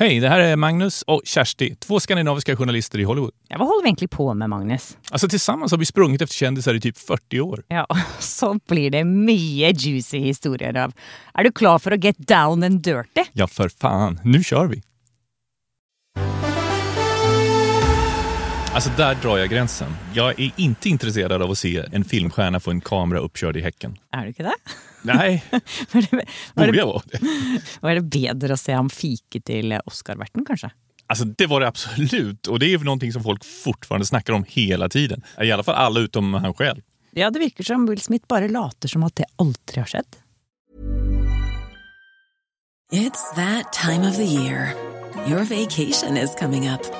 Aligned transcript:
Hej, 0.00 0.20
det 0.20 0.28
här 0.28 0.40
är 0.40 0.56
Magnus 0.56 1.02
och 1.02 1.22
Kersti, 1.24 1.74
två 1.74 2.00
skandinaviska 2.00 2.56
journalister 2.56 2.98
i 2.98 3.04
Hollywood. 3.04 3.30
Ja, 3.48 3.56
vad 3.58 3.68
håller 3.68 3.82
vi 3.82 3.88
egentligen 3.88 4.08
på 4.08 4.34
med, 4.34 4.50
Magnus? 4.50 4.96
Alltså 5.10 5.28
tillsammans 5.28 5.72
har 5.72 5.78
vi 5.78 5.86
sprungit 5.86 6.22
efter 6.22 6.34
kändisar 6.34 6.74
i 6.74 6.80
typ 6.80 6.98
40 6.98 7.40
år. 7.40 7.62
Ja, 7.68 7.86
så 8.18 8.58
blir 8.68 8.90
det 8.90 9.04
mycket 9.04 9.82
juicy 9.82 10.18
historier 10.18 10.76
av. 10.76 10.92
Är 11.34 11.44
du 11.44 11.52
klar 11.52 11.78
för 11.78 11.90
att 11.90 12.04
get 12.04 12.18
down 12.18 12.62
and 12.62 12.82
dirty? 12.82 13.24
Ja, 13.32 13.46
för 13.46 13.68
fan. 13.68 14.20
Nu 14.24 14.44
kör 14.44 14.66
vi! 14.66 14.82
Alltså 18.74 18.90
där 18.96 19.14
drar 19.14 19.38
jag 19.38 19.50
gränsen. 19.50 19.96
Jag 20.14 20.40
är 20.40 20.50
inte 20.56 20.88
intresserad 20.88 21.42
av 21.42 21.50
att 21.50 21.58
se 21.58 21.84
en 21.92 22.04
filmstjärna 22.04 22.60
få 22.60 22.70
en 22.70 22.80
kamera 22.80 23.18
uppkörd 23.18 23.56
i 23.56 23.60
häcken. 23.60 23.96
Är 24.12 24.22
du 24.22 24.28
inte 24.28 24.42
det? 24.42 24.54
Nej, 25.02 25.44
Var 25.92 26.00
det, 26.00 26.08
var 26.12 26.66
borde 26.66 26.72
det, 26.72 26.78
jag 26.78 26.86
vara 26.86 27.02
det? 27.04 27.20
var 27.80 27.94
det 27.94 28.00
bättre 28.00 28.52
att 28.52 28.60
se 28.60 28.72
ham 28.72 28.90
fike 28.90 29.40
till 29.40 29.78
Oscarverten 29.84 30.44
kanske? 30.44 30.70
Alltså 31.06 31.24
det 31.24 31.46
var 31.46 31.60
det 31.60 31.68
absolut. 31.68 32.46
Och 32.46 32.58
det 32.58 32.66
är 32.66 32.68
ju 32.68 32.78
någonting 32.78 33.12
som 33.12 33.22
folk 33.22 33.44
fortfarande 33.44 34.06
snackar 34.06 34.32
om 34.32 34.44
hela 34.48 34.88
tiden. 34.88 35.22
I 35.42 35.52
alla 35.52 35.62
fall 35.62 35.74
alla 35.74 36.00
utom 36.00 36.34
han 36.34 36.54
själv. 36.54 36.82
Ja, 37.10 37.30
det 37.30 37.38
virker 37.38 37.64
som 37.64 37.86
Will 37.86 38.00
Smith 38.00 38.24
bara 38.28 38.48
later 38.48 38.88
som 38.88 39.02
att 39.02 39.16
det 39.16 39.24
aldrig 39.36 39.76
har 39.76 39.84
skett. 39.84 40.18
It's 42.92 43.34
that 43.34 43.72
time 43.72 44.08
of 44.08 44.16
the 44.16 44.24
year. 44.24 44.74
Your 45.28 45.44
vacation 45.44 46.16
is 46.16 46.34
coming 46.38 46.68
up. 46.68 46.99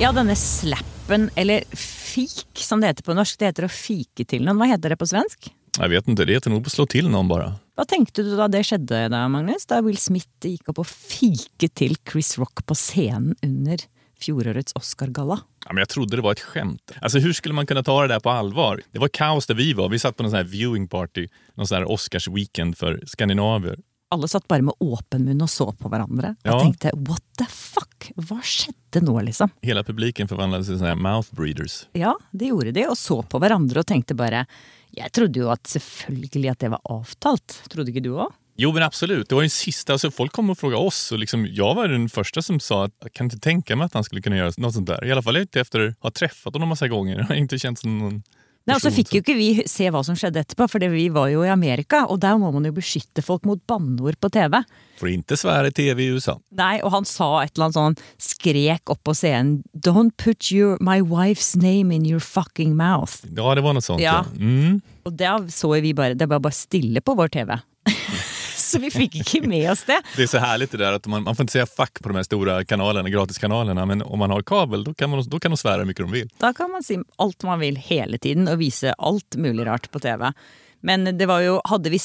Ja, 0.00 0.10
denne 0.12 0.34
slappen, 0.36 1.30
eller 1.38 1.62
fik 1.76 2.58
som 2.58 2.80
det 2.80 2.86
heter 2.90 3.02
på 3.06 3.14
norsk, 3.14 3.38
det 3.38 3.46
heter 3.46 3.62
att 3.62 3.72
fike 3.72 4.24
till 4.24 4.44
någon. 4.44 4.58
Vad 4.58 4.68
heter 4.68 4.90
det 4.90 4.96
på 4.96 5.06
svensk? 5.06 5.52
Jag 5.78 5.88
vet 5.88 6.08
inte, 6.08 6.24
det 6.24 6.32
heter 6.32 6.50
nog 6.50 6.66
att 6.66 6.72
slå 6.72 6.86
till 6.86 7.08
någon 7.08 7.28
bara. 7.28 7.54
Vad 7.74 7.88
tänkte 7.88 8.22
du 8.22 8.36
da 8.36 8.48
det 8.48 8.64
skedde, 8.64 9.08
da, 9.08 9.28
Magnus? 9.28 9.66
Da 9.66 9.80
Will 9.80 9.96
Smith 9.98 10.28
gikk 10.42 10.68
opp 10.68 10.82
og 10.82 10.86
fike 10.86 11.68
til 11.68 11.94
Chris 12.10 12.34
Rock 12.38 12.66
på 12.66 12.74
scenen 12.74 13.36
under 13.42 13.86
fjorårets 14.20 14.74
Oscar-galla? 14.74 15.38
Ja, 15.64 15.72
men 15.72 15.78
jag 15.78 15.88
trodde 15.88 16.16
det 16.16 16.22
var 16.22 16.32
ett 16.32 16.40
skämt. 16.40 16.92
Alltså 17.00 17.18
hur 17.18 17.32
skulle 17.32 17.54
man 17.54 17.66
kunna 17.66 17.82
ta 17.82 18.02
det 18.02 18.08
där 18.08 18.20
på 18.20 18.30
allvar? 18.30 18.82
Det 18.92 18.98
var 18.98 19.08
kaos 19.08 19.46
där 19.46 19.54
vi 19.54 19.72
var. 19.72 19.88
Vi 19.88 19.98
satt 19.98 20.16
på 20.16 20.22
någon 20.22 20.30
sån 20.30 20.36
här 20.36 20.44
viewing 20.44 20.88
party, 20.88 21.28
någon 21.54 21.66
sån 21.66 21.78
här 21.78 21.84
Oscars-weekend 21.84 22.74
för 22.76 23.02
skandinaver. 23.06 23.78
Alle 24.14 24.28
satt 24.30 24.46
bare 24.50 24.62
med 24.62 24.74
åpen 24.84 25.24
munn 25.26 25.42
og 25.44 25.50
så 25.50 25.66
på 25.76 25.90
hverandre 25.90 26.34
og 26.38 26.50
Ja. 26.52 26.58
tenkte 26.62 26.92
what 27.08 27.22
the 27.40 27.46
fuck? 27.50 28.12
Hva 28.16 28.38
skjedde 28.44 29.02
nå, 29.02 29.16
liksom? 29.26 29.50
Hela 29.62 29.82
publiken 29.84 30.28
förvandlades 30.28 30.66
till 30.66 30.78
såna 30.78 30.94
mouth 30.94 31.34
breeders. 31.34 31.86
Ja, 31.92 32.14
det 32.32 32.46
gjorde 32.52 32.72
de, 32.72 32.86
og 32.86 32.96
så 33.00 33.22
på 33.22 33.40
hverandre 33.42 33.80
og 33.82 33.86
tenkte 33.90 34.14
bare 34.14 34.46
Jeg 34.94 35.10
trodde 35.12 35.40
jo 35.40 35.48
at 35.50 35.66
selvfølgelig 35.66 36.50
at 36.52 36.58
det 36.62 36.68
var 36.70 36.80
avtalt. 36.86 37.62
Trodde 37.68 37.90
ikke 37.90 38.02
du 38.04 38.12
òg? 38.14 38.30
Jo 38.56 38.70
men 38.72 38.84
absolut, 38.86 39.26
det 39.28 39.34
var 39.34 39.42
den 39.42 39.50
sista. 39.50 39.92
Alltså, 39.92 40.10
folk 40.10 40.32
kom 40.32 40.50
och 40.50 40.58
frågade 40.58 40.82
oss 40.86 41.12
och 41.12 41.18
liksom, 41.18 41.46
jag 41.50 41.74
var 41.74 41.88
den 41.88 42.08
första 42.08 42.42
som 42.42 42.60
sa 42.60 42.84
att 42.84 42.92
jag 43.02 43.12
kan 43.12 43.26
inte 43.26 43.38
tänka 43.38 43.76
mig 43.76 43.84
att 43.84 43.94
han 43.94 44.04
skulle 44.04 44.22
kunna 44.22 44.36
göra 44.36 44.52
något 44.56 44.74
sånt 44.74 44.86
där. 44.86 45.04
I 45.04 45.12
alla 45.12 45.22
fall 45.22 45.36
inte 45.36 45.60
efter 45.60 45.80
att 45.88 45.94
ha 46.00 46.10
träffat 46.10 46.52
honom 46.54 46.68
massa 46.68 46.88
gånger. 46.88 47.16
Jag 47.18 47.24
har 47.24 47.34
inte 47.34 47.58
känt 47.58 47.78
som 47.78 47.98
någon 47.98 48.22
Nei, 48.64 48.78
og 48.78 48.80
så 48.80 48.88
fikk 48.94 49.10
jo 49.12 49.20
ikke 49.20 49.34
vi 49.36 49.48
se 49.68 49.90
hva 49.92 50.00
som 50.06 50.16
skjedde 50.16 50.40
etterpå, 50.40 50.64
for 50.72 50.84
vi 50.88 51.04
var 51.12 51.28
jo 51.28 51.42
i 51.44 51.50
Amerika, 51.52 52.06
og 52.08 52.22
der 52.22 52.38
må 52.40 52.48
man 52.54 52.64
jo 52.64 52.72
beskytte 52.72 53.20
folk 53.24 53.44
mot 53.44 53.60
banneord 53.68 54.16
på 54.24 54.30
TV. 54.32 54.56
Får 55.00 55.10
inte 55.10 55.36
svära 55.36 55.68
i 55.68 55.74
tv 55.74 56.06
i 56.06 56.14
USA. 56.16 56.38
Nei, 56.56 56.78
og 56.80 56.94
han 56.94 57.04
sa 57.04 57.28
et 57.42 57.52
eller 57.52 57.68
annet 57.68 57.76
sånn, 57.76 57.98
skrek 58.24 58.94
opp 58.94 59.02
på 59.04 59.12
scenen 59.16 59.58
Don't 59.76 60.16
put 60.16 60.48
your, 60.48 60.78
my 60.80 61.02
wife's 61.04 61.52
name 61.58 61.92
in 61.92 62.08
your 62.08 62.24
fucking 62.24 62.72
mouth. 62.78 63.20
Ja, 63.28 63.52
det 63.54 63.66
var 63.66 63.76
något 63.76 63.84
sånt. 63.84 64.00
Ja. 64.00 64.22
Mm. 64.40 64.80
Og 65.04 65.12
det 65.12 65.34
så 65.52 65.74
vi 65.84 65.92
bare, 65.92 66.16
det 66.16 66.30
var 66.30 66.40
bare 66.40 66.56
stille 66.56 67.04
på 67.04 67.18
vår 67.20 67.36
TV. 67.36 67.52
Så 68.74 68.98
vi 68.98 69.08
ikke 69.08 69.40
med 69.46 69.70
oss 69.70 69.84
det. 69.84 70.00
Det 70.16 70.22
är 70.22 70.26
så 70.26 70.38
härligt 70.38 70.70
det 70.70 70.78
där 70.78 70.92
att 70.92 71.06
man, 71.06 71.22
man 71.22 71.36
får 71.36 71.42
inte 71.42 71.52
säga 71.52 71.66
fuck 71.66 72.02
på 72.02 72.08
de 72.08 72.16
här 72.16 72.22
stora 72.22 72.64
kanalerna, 72.64 73.08
gratiskanalerna. 73.08 73.86
Men 73.86 74.02
om 74.02 74.18
man 74.18 74.30
har 74.30 74.42
kabel 74.42 74.84
då 74.84 74.94
kan, 74.94 75.10
man, 75.10 75.24
då 75.28 75.40
kan 75.40 75.50
de 75.50 75.56
svära 75.56 75.78
hur 75.78 75.84
mycket 75.84 76.04
de 76.04 76.12
vill. 76.12 76.30
Da 76.38 76.52
kan 76.52 76.70
man 76.70 76.82
si 76.82 76.98
alt 77.16 77.42
man 77.42 77.60
vil 77.60 77.76
hele 77.76 78.18
tiden 78.18 78.48
og 78.48 78.58
vise 78.58 78.94
alt 78.98 79.36
mulig 79.36 79.66
rart 79.66 79.90
på 79.90 80.00
TV. 80.00 80.32
Men 80.84 81.18
det 81.18 81.26
var 81.26 81.40
jo, 81.40 81.60
hadde 81.64 81.90
vi 81.90 81.98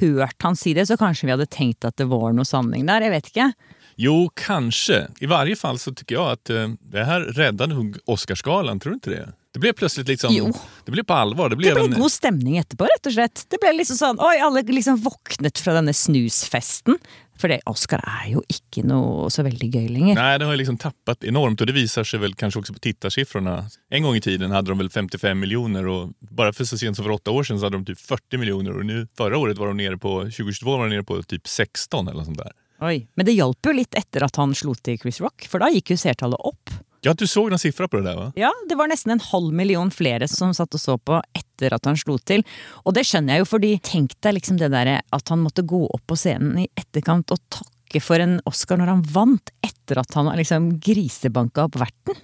hørt 0.00 0.42
han 0.42 0.56
si 0.56 0.74
det, 0.76 0.86
så 0.86 0.96
kanskje 1.00 1.26
vi 1.26 1.32
hadde 1.32 1.48
tenkt 1.48 1.86
at 1.88 1.96
det 1.96 2.04
var 2.10 2.34
noe 2.36 2.44
sanning 2.44 2.84
der. 2.88 3.06
Jeg 3.06 3.14
vet 3.14 3.30
ikke. 3.32 3.52
Jo, 4.00 4.30
kanske. 4.34 5.06
I 5.20 5.26
varje 5.26 5.56
fall 5.56 5.78
så 5.78 5.94
tycker 5.94 6.14
jag 6.14 6.30
att 6.32 6.50
eh, 6.50 6.68
det 6.80 7.04
här 7.04 7.20
räddade 7.20 7.94
Oscarsgalan, 8.04 8.80
tror 8.80 8.90
du 8.90 8.94
inte 8.94 9.10
det? 9.10 9.28
Det 9.52 9.58
blev 9.58 9.72
plötsligt 9.72 10.08
liksom, 10.08 10.34
Jo. 10.34 10.52
det 10.84 10.92
blev 10.92 11.04
på 11.04 11.14
allvar. 11.14 11.48
Det 11.48 11.56
Det 11.56 11.62
blev 11.64 11.74
ble 11.74 11.84
en, 11.84 12.00
god 12.00 12.12
stemning 12.12 12.58
etterpå, 12.60 12.86
rett 12.86 13.06
og 13.06 13.12
slett. 13.12 13.44
Det 13.50 13.58
ble 13.60 13.72
liksom 13.80 13.96
sånn, 13.98 14.20
oi, 14.22 14.36
alle 14.38 14.62
liksom 14.62 15.00
våknet 15.02 15.58
fra 15.58 15.74
denne 15.74 15.94
snusfesten. 15.94 16.98
For 17.40 17.48
det, 17.48 17.62
Oscar 17.66 18.02
er 18.04 18.26
jo 18.34 18.42
ikke 18.52 18.82
noe 18.84 19.30
så 19.32 19.42
veldig 19.42 19.70
gøy 19.72 19.86
lenger. 19.88 20.14
Nej, 20.18 20.38
det 20.38 20.44
har 20.44 20.52
ju 20.52 20.58
liksom 20.60 20.76
tappat 20.78 21.24
enormt 21.24 21.60
och 21.60 21.66
det 21.66 21.72
visar 21.72 22.04
sig 22.04 22.20
väl 22.20 22.34
kanske 22.34 22.60
också 22.60 22.72
på 22.72 22.78
tittarsiffrorna. 22.78 23.64
En 23.90 24.02
gång 24.02 24.16
i 24.16 24.20
tiden 24.20 24.50
hade 24.50 24.70
de 24.70 24.78
väl 24.78 24.90
55 24.90 25.40
miljoner 25.40 25.86
och 25.86 26.08
bara 26.18 26.52
för 26.52 26.64
så 26.64 26.78
sent 26.78 26.96
som 26.96 27.04
för 27.04 27.10
åtta 27.12 27.30
år 27.30 27.42
sedan 27.44 27.58
så 27.58 27.66
hade 27.66 27.76
de 27.76 27.84
typ 27.84 28.00
40 28.00 28.38
miljoner 28.38 28.78
och 28.78 28.86
nu 28.86 29.06
förra 29.16 29.38
året 29.38 29.58
var 29.58 29.66
de 29.66 29.76
nere 29.76 29.96
på, 29.98 30.20
2022 30.20 30.76
var 30.76 30.88
de 30.88 30.94
nere 30.94 31.04
på 31.04 31.22
typ 31.22 31.48
16 31.48 32.08
eller 32.08 32.24
sånt 32.24 32.38
där. 32.38 32.52
Oi. 32.80 33.06
Men 33.14 33.26
det 33.26 33.32
hjalp 33.32 33.66
jo 33.66 33.72
litt 33.72 33.94
etter 33.94 34.24
at 34.24 34.36
han 34.36 34.54
slo 34.54 34.74
til 34.74 34.98
Chris 34.98 35.20
Rock, 35.20 35.48
for 35.48 35.60
da 35.60 35.68
gikk 35.72 35.90
jo 35.90 35.96
seertallet 36.00 36.40
opp. 36.40 36.70
Ja, 37.02 37.14
du 37.14 37.26
såg 37.26 37.50
någon 37.50 37.58
siffra 37.58 37.88
på 37.88 37.96
det 37.96 38.02
där 38.02 38.16
va? 38.16 38.32
Ja, 38.36 38.52
det 38.68 38.74
var 38.74 38.88
nästan 38.88 39.12
en 39.12 39.20
halv 39.20 39.54
miljon 39.54 39.90
fler 39.90 40.26
som 40.26 40.54
satt 40.54 40.74
och 40.74 40.80
såg 40.80 41.04
på 41.04 41.22
efter 41.32 41.72
att 41.72 41.84
han 41.84 41.96
slog 41.96 42.24
till. 42.24 42.44
Och 42.68 42.92
det 42.92 43.04
känner 43.04 43.32
jag 43.32 43.38
ju, 43.38 43.44
för 43.44 43.78
tänk 43.78 44.20
dig 44.20 44.32
liksom 44.32 44.56
det 44.56 44.68
där 44.68 45.00
att 45.10 45.28
han 45.28 45.38
måste 45.38 45.62
gå 45.62 45.86
upp 45.86 46.06
på 46.06 46.16
scenen 46.16 46.58
i 46.58 46.68
efterkant 46.74 47.30
och 47.30 47.38
tacka 47.48 48.00
för 48.00 48.20
en 48.20 48.40
Oscar 48.44 48.76
när 48.76 48.86
han 48.86 49.02
vann, 49.02 49.38
efter 49.60 49.98
att 49.98 50.14
han 50.14 50.26
har 50.26 50.36
liksom 50.36 50.80
grisebanka 50.80 51.62
upp 51.62 51.76
verten. 51.76 52.14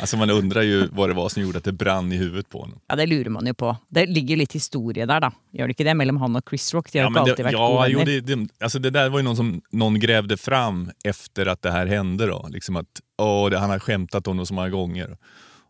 Alltså 0.00 0.16
man 0.16 0.30
undrar 0.30 0.62
ju 0.62 0.86
vad 0.92 1.10
det 1.10 1.14
var 1.14 1.28
som 1.28 1.42
gjorde 1.42 1.58
att 1.58 1.64
det 1.64 1.72
brann 1.72 2.12
i 2.12 2.16
huvudet 2.16 2.48
på 2.48 2.60
honom. 2.60 2.80
Ja, 2.86 2.96
det 2.96 3.06
lurer 3.06 3.30
man 3.30 3.46
jo 3.46 3.54
på. 3.54 3.76
Det 3.88 4.06
ligger 4.06 4.36
litt 4.36 4.52
historie 4.52 5.06
der, 5.06 5.20
da. 5.20 5.30
Gjør 5.52 5.70
det 5.70 5.76
ikke 5.76 5.86
det? 5.88 5.94
Mellom 5.94 6.20
han 6.22 6.36
og 6.36 6.48
Chris 6.48 6.74
Rock. 6.74 6.92
De 6.92 6.98
har 6.98 7.10
men 7.10 7.22
ikke 7.22 7.24
det, 7.24 7.32
alltid 7.32 7.44
vært 7.44 7.58
ja, 7.58 7.88
jo, 7.88 8.04
det, 8.04 8.20
det, 8.20 8.38
alltså 8.60 8.78
det 8.78 8.90
där 8.90 9.08
var 9.08 9.18
ju 9.18 9.24
någon 9.24 9.36
som 9.36 9.62
någon 9.70 9.98
grävde 10.00 10.36
fram 10.36 10.90
efter 11.04 11.46
att 11.46 11.62
det 11.62 11.70
här 11.70 11.86
hände. 11.86 12.26
Då. 12.26 12.48
Liksom 12.50 12.76
att 12.76 13.00
åh, 13.18 13.50
det, 13.50 13.58
han 13.58 13.70
har 13.70 13.78
skämtat 13.78 14.28
om 14.28 14.36
dem 14.36 14.46
så 14.46 14.54
många 14.54 14.70
gånger. 14.70 15.16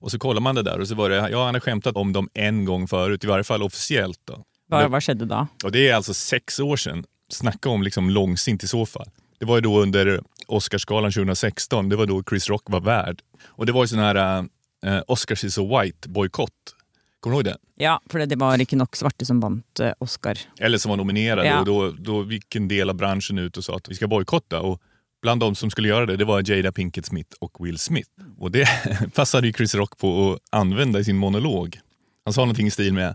Och 0.01 0.11
så 0.11 0.19
kollar 0.19 0.41
man 0.41 0.55
det 0.55 0.63
där 0.63 0.81
och 0.81 0.89
så 0.89 0.95
var 0.95 1.11
det, 1.11 1.29
ja 1.31 1.45
han 1.45 1.55
har 1.55 1.61
skämtat 1.61 1.97
om 1.97 2.13
dem 2.13 2.29
en 2.35 2.65
gång 2.65 2.89
förut, 2.89 3.25
i 3.25 3.27
varje 3.27 3.45
fall 3.45 3.63
officiellt. 3.63 4.21
Då. 4.25 4.43
Hva, 4.69 4.89
hva 4.89 5.01
skjedde 5.01 5.25
da? 5.25 5.47
Och 5.65 5.73
det 5.73 5.89
är 5.89 5.95
alltså 5.95 6.15
sex 6.15 6.61
år 6.61 6.77
sedan. 6.77 7.05
Snacka 7.29 7.69
om 7.69 7.83
liksom 7.83 8.11
långsint 8.11 8.65
i 8.65 8.69
så 8.69 8.87
fall. 8.87 9.09
Det 9.39 9.45
var 9.45 9.57
ju 9.57 9.61
då 9.61 9.81
under 9.83 10.21
Oscarsgalan 10.47 11.13
2016, 11.13 11.89
det 11.89 11.97
var 11.97 12.07
då 12.07 12.23
Chris 12.29 12.49
Rock 12.49 12.63
var 12.67 12.81
värd. 12.81 13.23
Och 13.47 13.67
det 13.67 13.73
var 13.73 13.85
ju 13.85 13.89
sån 13.89 13.99
här 13.99 14.39
uh, 14.87 15.03
Oscars 15.07 15.45
is 15.45 15.55
so 15.55 15.79
white-bojkott. 15.79 16.75
Kommer 17.21 17.35
du 17.35 17.39
ihåg 17.39 17.45
det? 17.45 17.57
Ja, 17.85 18.01
for 18.11 18.19
det, 18.19 18.37
var 18.37 18.61
ikke 18.61 18.77
nok 18.77 18.97
svarte 18.97 19.25
som 19.25 19.41
vant 19.41 19.81
eh, 19.81 19.93
Oscar. 19.99 20.39
Eller 20.61 20.79
som 20.79 20.91
var 20.91 20.97
nominerade. 20.97 21.47
Ja. 21.47 21.59
Och 21.59 21.65
då, 21.65 21.91
då 21.91 22.33
gick 22.33 22.55
en 22.55 22.69
del 22.69 22.91
av 22.91 22.97
branschen 22.97 23.39
ut 23.39 23.57
och 23.57 23.65
sa 23.65 23.77
att 23.77 23.89
vi 23.89 23.95
ska 23.95 24.09
bojkotta. 24.09 24.61
Och 24.61 24.81
bland 25.23 25.41
de 25.41 25.55
som 25.55 25.71
skulle 25.71 25.89
göra 25.89 26.07
det, 26.07 26.17
det 26.17 26.25
var 26.25 26.51
Jada 26.51 26.73
Pinkett 26.73 27.07
Smith 27.07 27.37
och 27.41 27.67
Will 27.67 27.79
Smith. 27.79 28.11
Och 28.39 28.51
det 28.51 28.69
passade 29.15 29.47
ju 29.47 29.53
Chris 29.53 29.75
Rock 29.75 29.99
på 29.99 30.33
att 30.33 30.41
använda 30.59 31.01
i 31.01 31.05
sin 31.05 31.17
monolog. 31.17 31.79
Han 32.25 32.35
sa 32.35 32.41
någonting 32.41 32.67
i 32.67 32.71
stil 32.71 32.93
med 32.93 33.15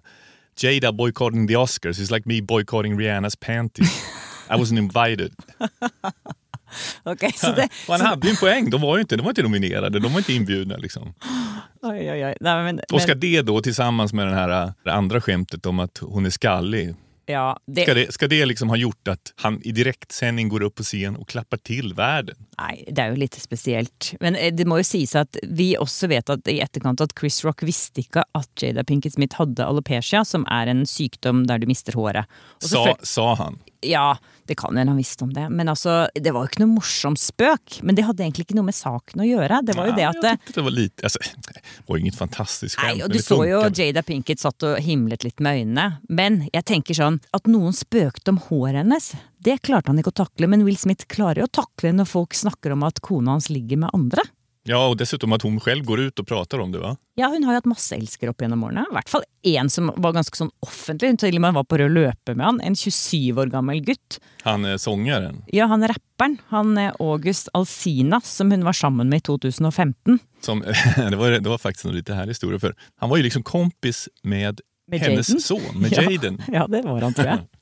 Jada 0.61 0.91
boycotting 0.91 1.47
the 1.47 1.55
Oscars 1.55 1.99
is 1.99 2.11
like 2.11 2.29
me 2.29 2.41
boycotting 2.41 2.99
Rihannas 2.99 3.35
panties. 3.35 4.03
I 4.49 4.53
wasn't 4.53 4.77
invited. 4.77 5.33
Ok, 7.03 7.23
så 7.35 7.51
det, 7.51 7.69
Och 7.87 7.95
han 7.95 8.05
hade 8.05 8.27
ju 8.27 8.31
en 8.31 8.37
poäng. 8.37 8.69
De 8.69 8.81
var 8.81 8.97
ju 8.97 9.01
inte, 9.01 9.15
de 9.17 9.23
var 9.23 9.31
inte 9.31 9.43
nominerade, 9.43 9.99
de 9.99 10.11
var 10.13 10.19
inte 10.19 10.33
inbjudna. 10.33 10.77
Liksom. 10.77 11.13
oi, 11.81 12.11
oi, 12.11 12.25
oi. 12.25 12.33
Nei, 12.41 12.63
men, 12.63 12.81
Och 12.91 13.01
ska 13.01 13.11
men, 13.11 13.19
det 13.19 13.41
då 13.41 13.61
tillsammans 13.61 14.13
med 14.13 14.27
den 14.27 14.33
här, 14.33 14.73
det 14.83 14.93
andra 14.93 15.21
skämtet 15.21 15.65
om 15.65 15.79
att 15.79 15.97
hon 15.97 16.25
är 16.25 16.29
skallig 16.29 16.95
Ja, 17.29 17.59
det, 17.65 17.81
Ska 17.81 17.93
det, 17.93 18.13
ska 18.13 18.27
det 18.27 18.45
liksom 18.45 18.69
ha 18.69 18.75
gjort 18.75 19.07
att 19.07 19.33
han 19.35 19.61
i 19.63 19.71
direktsändning 19.71 20.49
går 20.49 20.63
upp 20.63 20.75
på 20.75 20.83
scen 20.83 21.15
och 21.15 21.29
klappar 21.29 21.57
till 21.57 21.93
världen? 21.93 22.35
Nei, 22.57 22.85
det 22.89 23.03
er 23.03 23.13
jo 23.13 23.19
litt 23.21 23.37
spesielt. 23.37 24.15
Men 24.19 24.33
eh, 24.35 24.49
det 24.49 24.65
må 24.65 24.79
jo 24.81 24.87
sies 24.87 25.13
at 25.15 25.37
vi 25.45 25.75
også 25.77 26.09
vet 26.09 26.31
at 26.33 26.49
i 26.49 26.57
etterkant 26.65 27.03
at 27.05 27.13
Chris 27.19 27.37
Rock 27.45 27.61
visste 27.67 28.01
ikke 28.01 28.23
at 28.33 28.63
Jada 28.65 28.81
Pinkett 28.83 29.13
Smith 29.13 29.37
hadde 29.37 29.61
alopecia, 29.61 30.23
som 30.25 30.47
er 30.49 30.73
en 30.73 30.81
sykdom 30.89 31.43
der 31.45 31.61
du 31.61 31.67
mister 31.69 31.93
håret. 31.93 32.25
Sa, 32.65 32.81
selvføl- 32.81 33.05
sa 33.13 33.27
han. 33.43 33.61
Ja, 33.85 34.17
det 34.49 34.55
kan 34.59 34.77
hende 34.77 34.91
han 34.91 34.97
visste 34.97 35.23
om 35.23 35.33
det. 35.33 35.45
Men 35.49 35.69
altså, 35.69 36.07
det 36.15 36.33
var 36.35 36.43
jo 36.43 36.51
ikke 36.51 36.61
noe 36.63 36.73
morsom 36.73 37.15
spøk. 37.19 37.79
Men 37.85 37.95
det 37.95 38.03
hadde 38.07 38.25
egentlig 38.25 38.47
ikke 38.47 38.57
noe 38.57 38.67
med 38.67 38.75
saken 38.75 39.23
å 39.23 39.27
gjøre. 39.27 39.61
Det 39.67 39.75
var 39.77 39.91
jo 39.91 39.95
det 39.95 40.07
at 40.09 40.19
jag 40.19 40.39
tyckte 40.41 40.57
det 40.59 40.65
var 40.65 40.75
lite... 40.75 41.03
Alltså, 41.09 41.19
det 41.47 41.91
var 41.91 42.01
inget 42.01 42.17
fantastiskt 42.19 42.75
skämt. 42.75 42.97
Nei, 42.97 43.03
og 43.05 43.13
du 43.13 43.17
det 43.17 43.23
så 43.25 43.39
jo. 43.47 43.61
Jada 43.79 44.03
Pinkett 44.03 44.41
satt 44.41 44.65
og 44.67 44.79
himlet 44.83 45.23
litt 45.27 45.43
med 45.43 45.61
øynene. 45.61 45.87
Men 46.09 46.41
jeg 46.51 46.65
tenker 46.71 46.97
sånn, 46.97 47.21
at 47.35 47.47
noen 47.47 47.75
spøkte 47.77 48.33
om 48.33 48.41
håret 48.49 48.81
hennes, 48.81 49.13
det 49.39 49.61
klarte 49.63 49.93
han 49.93 50.01
ikke 50.01 50.11
å 50.15 50.19
takle. 50.25 50.49
Men 50.51 50.65
Will 50.67 50.79
Smith 50.79 51.07
klarer 51.11 51.43
jo 51.43 51.47
å 51.47 51.55
takle 51.61 51.93
når 51.95 52.09
folk 52.09 52.35
snakker 52.35 52.75
om 52.75 52.83
at 52.89 52.99
kona 53.05 53.37
hans 53.37 53.51
ligger 53.53 53.85
med 53.85 53.95
andre. 53.95 54.25
Ja, 54.69 54.87
och 54.87 54.97
dessutom 54.97 55.31
att 55.33 55.41
hon 55.41 55.59
själv 55.59 55.85
går 55.85 55.99
ut 55.99 56.19
och 56.19 56.27
pratar 56.27 56.59
om 56.59 56.71
det 56.71 56.79
va? 56.79 56.97
Ja, 57.15 57.27
hun 57.27 57.43
har 57.43 57.53
jo 57.53 57.57
hatt 57.57 57.65
masse 57.65 57.95
elskere 57.95 58.29
opp 58.29 58.41
gjennom 58.41 58.61
årene. 58.63 58.83
I 58.91 58.93
hvert 58.93 59.09
fall 59.09 59.23
én 59.49 59.69
som 59.73 59.89
var 59.97 60.13
ganske 60.13 60.37
sånn 60.37 60.51
offentlig. 60.61 61.09
Hun 61.09 61.17
til 61.17 61.39
og 61.39 61.41
med 61.41 61.55
var 61.57 61.65
på 61.65 61.79
rød 61.81 61.95
løper 61.95 62.37
med 62.37 62.45
han. 62.45 62.59
En 62.61 62.75
27 62.77 63.39
år 63.41 63.49
gammel 63.49 63.81
gutt. 63.87 64.19
Han 64.45 64.65
är 64.65 64.77
sångaren. 64.77 65.41
Ja, 65.47 65.65
han 65.65 65.87
rapperen. 65.89 66.37
Han 66.53 66.77
er 66.77 66.93
August 66.99 67.49
Alsina, 67.53 68.21
som 68.23 68.51
hun 68.51 68.63
var 68.63 68.73
sammen 68.77 69.09
med 69.09 69.17
i 69.17 69.25
2015. 69.25 70.19
Som, 70.41 70.61
det, 71.09 71.15
var, 71.17 71.31
det 71.31 71.49
var 71.49 71.57
faktiskt 71.57 71.85
en 71.85 71.95
lite 71.95 72.13
härlig 72.13 72.29
historia 72.37 72.59
för 72.59 72.75
han 72.99 73.09
var 73.09 73.17
ju 73.17 73.23
liksom 73.23 73.43
kompis 73.43 74.07
med, 74.23 74.61
Med 74.87 74.99
hennes 74.99 75.29
Jaden? 75.29 75.41
son, 75.41 75.81
med 75.81 75.91
Ja. 75.97 76.01
Jaden. 76.11 76.41
Ja, 76.47 76.67
det 76.67 76.81
var 76.85 77.01
han, 77.01 77.13
tror 77.13 77.25
jeg. 77.27 77.39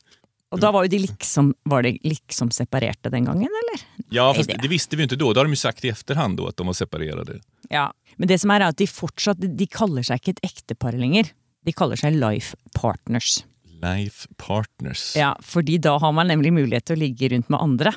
Og 0.51 0.59
da 0.63 0.69
var 0.71 0.85
jo 0.85 0.91
de 0.93 0.99
liksom, 1.03 1.49
var 1.67 1.83
de 1.83 1.97
liksom 2.07 2.51
separerte 2.55 3.09
den 3.11 3.25
gangen, 3.27 3.49
eller? 3.61 3.81
Ja, 4.09 4.29
fast 4.33 4.49
det- 4.49 4.61
det 4.61 4.67
visste 4.71 4.95
vi 4.95 5.01
ju 5.01 5.03
inte 5.03 5.15
då. 5.15 5.33
Det 5.33 5.39
har 5.39 5.45
de 5.45 5.51
ju 5.51 5.55
sagt 5.59 5.85
i 5.85 5.89
efterhand 5.89 6.37
då 6.37 6.47
att 6.47 6.57
de 6.57 6.67
var 6.67 6.73
separerade. 6.73 7.39
Ja. 7.69 7.93
Men 8.15 8.27
det 8.27 8.39
som 8.39 8.51
er, 8.51 8.61
er 8.61 8.67
at 8.71 8.77
de 8.77 8.87
fortsatt 8.87 9.37
De 9.57 9.67
kaller 9.67 10.03
seg 10.03 10.15
ikke 10.21 10.29
et 10.37 10.39
ektepar 10.43 10.91
lenger. 10.95 11.31
De 11.65 11.71
kaller 11.73 11.95
seg 11.99 12.15
life 12.15 12.55
partners. 12.73 13.43
Life 13.81 14.27
partners. 14.37 15.15
Ja, 15.15 15.35
fordi 15.43 15.77
da 15.77 15.97
har 15.99 16.11
man 16.11 16.27
nemlig 16.27 16.53
mulighet 16.53 16.85
til 16.85 16.95
å 16.95 16.99
ligge 16.99 17.29
rundt 17.29 17.49
med 17.49 17.59
andre. 17.59 17.93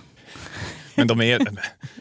Men, 0.96 1.06
de 1.06 1.20
är, 1.20 1.38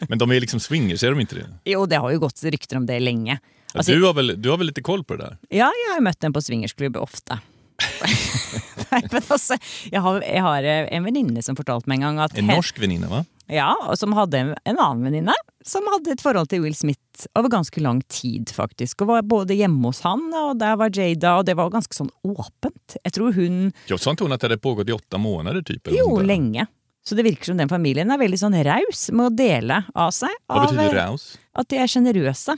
men 0.08 0.18
de 0.18 0.30
är 0.30 0.40
liksom 0.40 0.60
swingers, 0.60 1.02
är 1.02 1.10
de 1.10 1.20
inte 1.20 1.34
det? 1.34 1.46
Jo, 1.64 1.86
det 1.86 1.96
har 1.96 2.10
jo 2.10 2.18
gått 2.18 2.42
rykter 2.44 2.76
om 2.76 2.86
det 2.86 2.98
lenge. 3.00 3.38
Altså, 3.74 3.92
du, 3.94 4.02
har 4.04 4.12
väl, 4.14 4.34
du 4.42 4.50
har 4.50 4.56
väl 4.58 4.66
lite 4.66 4.82
koll 4.82 5.04
på 5.04 5.16
det 5.16 5.22
där? 5.22 5.38
Ja, 5.48 5.70
jeg 5.70 5.94
har 5.94 6.00
møtt 6.02 6.20
dem 6.20 6.32
på 6.32 6.42
swingersklubb 6.42 6.96
ofte. 6.96 7.38
Nei, 8.90 9.02
men 9.12 9.22
altså, 9.22 9.56
jeg 9.90 10.02
har, 10.02 10.22
jeg 10.26 10.42
har 10.44 10.66
eh, 10.66 10.88
en 10.96 11.06
venninne 11.06 11.44
som 11.46 11.58
fortalte 11.58 11.90
meg 11.90 12.00
en 12.00 12.08
gang 12.08 12.24
at 12.26 12.38
En 12.38 12.50
norsk 12.50 12.80
väninna 12.82 13.10
va? 13.10 13.22
Ja, 13.50 13.72
og 13.86 13.98
som 13.98 14.14
hadde 14.14 14.38
en, 14.38 14.50
en 14.68 14.78
annen 14.78 15.06
venninne 15.08 15.34
som 15.66 15.84
hadde 15.92 16.14
et 16.14 16.22
forhold 16.22 16.48
til 16.50 16.62
Will 16.64 16.76
Smith 16.76 17.26
over 17.36 17.50
ganske 17.52 17.82
lang 17.84 18.00
tid, 18.08 18.52
faktisk. 18.54 19.02
Og 19.02 19.10
var 19.10 19.26
både 19.28 19.56
hjemme 19.58 19.90
hos 19.90 20.00
han, 20.06 20.22
og 20.32 20.54
der 20.60 20.78
var 20.80 20.92
Jada, 20.94 21.34
og 21.40 21.48
det 21.48 21.56
var 21.58 21.72
ganske 21.72 21.96
sånn 21.96 22.08
åpent. 22.24 22.96
Jeg 23.02 23.16
tror 23.16 23.34
hun 23.36 23.72
Jag 23.90 24.00
sa 24.00 24.10
inte 24.10 24.24
hon 24.24 24.32
att 24.32 24.40
det 24.40 24.46
hade 24.46 24.58
pågått 24.58 24.88
i 24.88 24.92
åtta 24.92 25.18
månader 25.18 25.62
typ? 25.62 25.88
Jo, 25.90 26.20
lenge. 26.20 26.66
Så 27.04 27.14
det 27.14 27.22
virker 27.22 27.44
som 27.44 27.56
den 27.56 27.68
familien 27.68 28.10
er 28.12 28.20
veldig 28.20 28.38
sånn 28.38 28.56
raus 28.64 29.06
med 29.10 29.26
å 29.26 29.30
dele 29.34 29.82
av 29.94 30.10
seg. 30.12 30.32
Av, 30.48 30.66
betyder 30.66 30.94
eh, 30.94 30.98
raus? 31.08 31.38
At 31.56 31.68
de 31.72 31.80
er 31.80 31.88
sjenerøse 31.88 32.56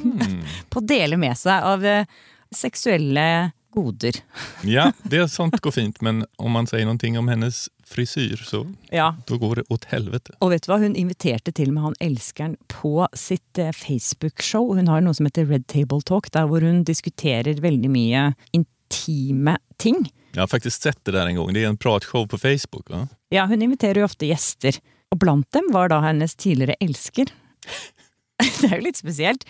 på 0.70 0.80
å 0.80 0.86
dele 0.86 1.18
med 1.18 1.38
seg 1.38 1.62
av 1.72 1.86
eh, 1.86 2.18
seksuelle 2.54 3.26
goder. 3.74 4.12
Ja, 4.64 4.92
det 5.02 5.28
sånt 5.28 5.60
går 5.60 5.70
fint, 5.70 6.00
men 6.00 6.26
om 6.36 6.52
man 6.52 6.66
säger 6.66 6.84
någonting 6.84 7.18
om 7.18 7.28
hennes 7.28 7.68
frisyr 7.84 8.36
så 8.36 8.66
Ja, 8.90 9.16
då 9.26 9.38
går 9.38 9.56
det 9.56 9.62
åt 9.68 9.84
helvete. 9.84 10.32
Og 10.38 10.50
vet 10.50 10.66
du 10.66 10.72
hva, 10.72 10.78
hun 10.82 10.96
inviterte 10.96 11.52
til 11.52 11.72
og 11.72 11.74
med 11.74 11.82
han 11.82 11.98
elskeren 12.00 12.56
på 12.68 13.08
sitt 13.14 13.58
eh, 13.58 13.72
Facebook-show. 13.72 14.74
Hun 14.76 14.88
har 14.88 15.04
noe 15.04 15.16
som 15.16 15.28
heter 15.28 15.48
Red 15.48 15.66
Table 15.66 16.02
Talk, 16.04 16.30
der 16.32 16.48
hvor 16.50 16.64
hun 16.64 16.84
diskuterer 16.84 17.60
veldig 17.60 17.90
mye 17.90 18.32
intime 18.52 19.58
ting. 19.78 20.06
Jag 20.32 20.42
har 20.42 20.46
faktiskt 20.46 20.82
sett 20.82 21.04
det 21.04 21.12
där 21.12 21.26
en 21.26 21.36
gång. 21.36 21.52
Det 21.52 21.64
är 21.64 21.68
en 21.68 21.76
pratshow 21.76 22.26
på 22.26 22.38
Facebook 22.38 22.90
va? 22.90 23.08
Ja, 23.28 23.46
hun 23.46 23.62
inviterer 23.62 24.00
jo 24.00 24.04
ofte 24.04 24.26
gjester. 24.26 24.80
Og 25.10 25.18
blant 25.18 25.48
dem 25.52 25.70
var 25.72 25.88
da 25.88 26.00
hennes 26.04 26.34
tidligere 26.36 26.76
elsker. 26.80 27.32
Det 28.60 28.68
er 28.70 28.76
jo 28.78 28.84
litt 28.84 28.96
spesielt. 28.98 29.44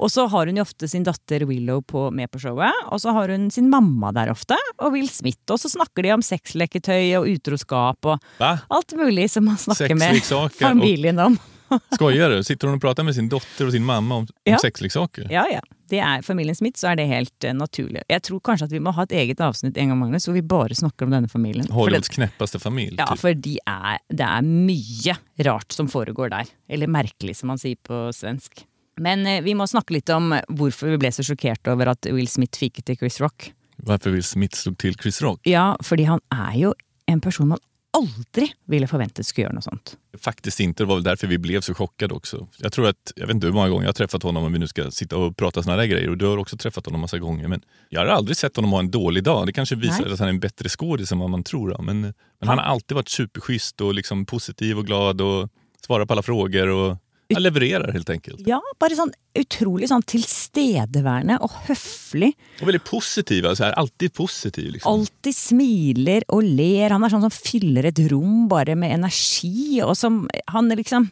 Og 0.00 0.10
så 0.12 0.24
har 0.32 0.46
hun 0.48 0.56
jo 0.56 0.64
ofte 0.64 0.88
sin 0.88 1.04
datter 1.04 1.44
Willow 1.48 1.82
på, 1.84 2.06
med 2.14 2.30
på 2.32 2.40
showet. 2.40 2.72
Og 2.92 3.00
så 3.02 3.12
har 3.16 3.28
hun 3.32 3.50
sin 3.52 3.68
mamma 3.72 4.12
der 4.16 4.30
ofte, 4.32 4.56
og 4.80 4.92
Will 4.96 5.08
Smith. 5.12 5.40
Og 5.52 5.60
så 5.60 5.68
snakker 5.72 6.02
de 6.06 6.12
om 6.16 6.22
sexleketøy 6.24 7.14
og 7.20 7.28
utroskap 7.34 8.08
og 8.14 8.18
Va? 8.40 8.54
alt 8.70 8.96
mulig 8.96 9.28
som 9.30 9.44
man 9.50 9.58
snakker 9.60 9.94
med 9.94 10.20
och- 10.24 10.52
familien 10.60 11.18
om. 11.18 11.38
Skojar 11.94 12.30
du? 12.30 12.42
Sitter 12.44 12.66
hon 12.68 12.76
och 12.76 12.82
pratar 12.82 13.02
med 13.04 13.14
sin 13.14 13.28
dotter 13.28 13.66
och 13.66 13.72
sin 13.72 13.84
mamma 13.84 14.14
om, 14.14 14.22
om 14.22 14.28
Ja. 14.44 14.58
sexleksaker? 14.58 15.28
Ja, 15.30 15.46
ja. 15.52 15.60
Det 15.90 15.98
er 15.98 16.22
familien 16.22 16.54
Smith, 16.54 16.78
så 16.78 16.92
er 16.92 17.00
det 17.00 17.08
helt 17.10 17.46
eh, 17.46 17.54
naturlig. 17.56 18.04
Jeg 18.10 18.22
tror 18.26 18.42
kanskje 18.46 18.68
at 18.68 18.74
vi 18.74 18.82
må 18.82 18.92
ha 18.94 19.06
et 19.08 19.14
eget 19.24 19.42
avsnitt 19.42 19.78
en 19.80 19.92
gang, 19.92 19.98
Magnus, 19.98 20.28
hvor 20.28 20.36
vi 20.36 20.44
bare 20.46 20.76
snakker 20.78 21.08
om 21.08 21.14
denne 21.16 21.30
familien. 21.30 21.66
Hollywoods 21.74 22.12
knäppaste 22.14 22.60
familj. 22.62 22.94
ja, 22.98 23.08
typ. 23.10 23.22
for 23.24 23.38
de 23.46 23.56
er, 23.66 24.02
det 24.08 24.26
er 24.26 24.46
mye 24.46 25.16
rart 25.48 25.74
som 25.74 25.90
foregår 25.90 26.30
der. 26.34 26.50
Eller 26.70 26.90
merkelig, 26.90 27.40
som 27.40 27.50
man 27.50 27.58
sier 27.60 27.78
på 27.86 28.06
svensk. 28.14 28.64
Men 29.00 29.26
eh, 29.26 29.40
vi 29.42 29.56
må 29.58 29.66
snakke 29.70 29.96
litt 29.96 30.12
om 30.14 30.34
hvorfor 30.60 30.94
vi 30.94 31.00
ble 31.02 31.10
så 31.14 31.26
sjokkert 31.26 31.72
over 31.72 31.94
at 31.94 32.06
Will 32.12 32.30
Smith 32.30 32.60
fiket 32.60 32.86
til 32.86 33.00
Chris 33.00 33.18
Rock. 33.22 33.50
Varför 33.82 34.14
Will 34.14 34.24
Smith 34.24 34.58
slog 34.60 34.78
till 34.78 34.94
Chris 34.94 35.22
Rock? 35.24 35.40
Ja, 35.48 35.72
fordi 35.82 36.04
han 36.04 36.20
er 36.30 36.54
jo 36.58 36.74
en 37.10 37.20
person 37.20 37.48
man 37.50 37.62
aldri 37.90 38.52
ville 38.64 38.86
forventet 38.86 39.26
skulle 39.26 39.48
gjøre 39.48 39.56
noe 39.56 39.64
sånt. 39.64 39.96
Faktiskt 40.20 40.60
inte. 40.60 40.82
Det 40.82 40.88
var 40.88 40.94
väl 40.94 41.04
därför 41.04 41.26
vi 41.26 41.38
blev 41.38 41.60
så 41.60 41.74
chockade 41.74 42.14
också. 42.14 42.48
Jag 42.58 42.72
tror 42.72 42.88
att, 42.88 43.12
jag 43.16 43.26
vet 43.26 43.34
inte 43.34 43.46
hur 43.46 43.54
många 43.54 43.68
gånger 43.68 43.82
jag 43.84 43.88
har 43.88 43.92
träffat 43.92 44.22
honom 44.22 44.44
om 44.44 44.52
vi 44.52 44.58
nu 44.58 44.68
ska 44.68 44.90
sitta 44.90 45.16
och 45.16 45.36
prata 45.36 45.62
såna 45.62 45.76
där 45.76 45.84
grejer. 45.84 46.10
Och 46.10 46.18
du 46.18 46.26
har 46.26 46.36
också 46.36 46.56
träffat 46.56 46.86
honom 46.86 47.00
massa 47.00 47.18
gånger. 47.18 47.48
Men 47.48 47.62
jag 47.88 48.00
har 48.00 48.06
aldrig 48.06 48.36
sett 48.36 48.56
honom 48.56 48.72
ha 48.72 48.78
en 48.78 48.90
dålig 48.90 49.24
dag. 49.24 49.46
Det 49.46 49.52
kanske 49.52 49.74
visar 49.74 50.04
Nej. 50.04 50.12
att 50.12 50.18
han 50.18 50.28
är 50.28 50.32
en 50.32 50.40
bättre 50.40 50.68
skådis 50.68 51.12
än 51.12 51.18
vad 51.18 51.30
man 51.30 51.44
tror. 51.44 51.70
Då. 51.70 51.82
Men, 51.82 52.00
men 52.00 52.48
han 52.48 52.58
har 52.58 52.64
alltid 52.64 52.94
varit 52.94 53.08
superschysst 53.08 53.80
och 53.80 53.94
liksom 53.94 54.26
positiv 54.26 54.78
och 54.78 54.86
glad 54.86 55.20
och 55.20 55.48
svarar 55.86 56.06
på 56.06 56.12
alla 56.12 56.22
frågor. 56.22 56.68
Och 56.68 56.96
han 57.34 57.42
levererar 57.42 57.92
helt 57.92 58.10
enkelt. 58.10 58.40
Ja, 58.46 58.60
bare 58.80 58.96
sånn 58.98 59.12
utrolig 59.38 59.88
sånn 59.90 60.02
tilstedeværende 60.02 61.38
og 61.44 61.50
høflig. 61.68 62.32
Och 62.60 62.68
väldigt 62.68 62.84
positiv. 62.84 63.44
Här, 63.44 63.72
alltid 63.72 64.14
positiv. 64.14 64.72
Liksom. 64.72 64.92
alltid 64.92 65.36
smiler 65.36 66.24
og 66.28 66.42
ler. 66.42 66.90
Han 66.90 67.04
er 67.04 67.12
sånn 67.12 67.26
som 67.26 67.34
fyller 67.34 67.84
et 67.90 67.98
rom 68.10 68.48
bare 68.48 68.74
med 68.74 68.94
energi, 68.98 69.82
og 69.82 69.96
som 69.96 70.28
Han 70.46 70.68
liksom 70.68 71.10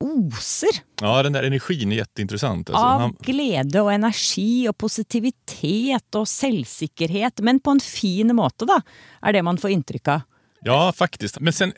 oser 0.00 0.82
Ja, 1.00 1.22
den 1.22 1.32
där 1.32 1.42
energin 1.42 1.92
är 1.92 1.96
jätteintressant. 1.96 2.70
Alltså, 2.70 2.84
av 2.84 3.00
han, 3.00 3.16
glede 3.20 3.80
og 3.82 3.92
energi 3.92 4.68
og 4.68 4.76
positivitet 4.78 6.14
og 6.14 6.28
selvsikkerhet, 6.28 7.40
men 7.42 7.58
på 7.60 7.70
en 7.74 7.80
fin 7.80 8.30
måte, 8.36 8.66
da, 8.66 8.80
er 9.22 9.32
det 9.32 9.42
man 9.42 9.58
får 9.58 9.70
inntrykk 9.70 10.08
av. 10.08 10.20
ja, 10.62 10.92
faktiskt. 10.92 11.40
Men 11.40 11.52
sen, 11.52 11.72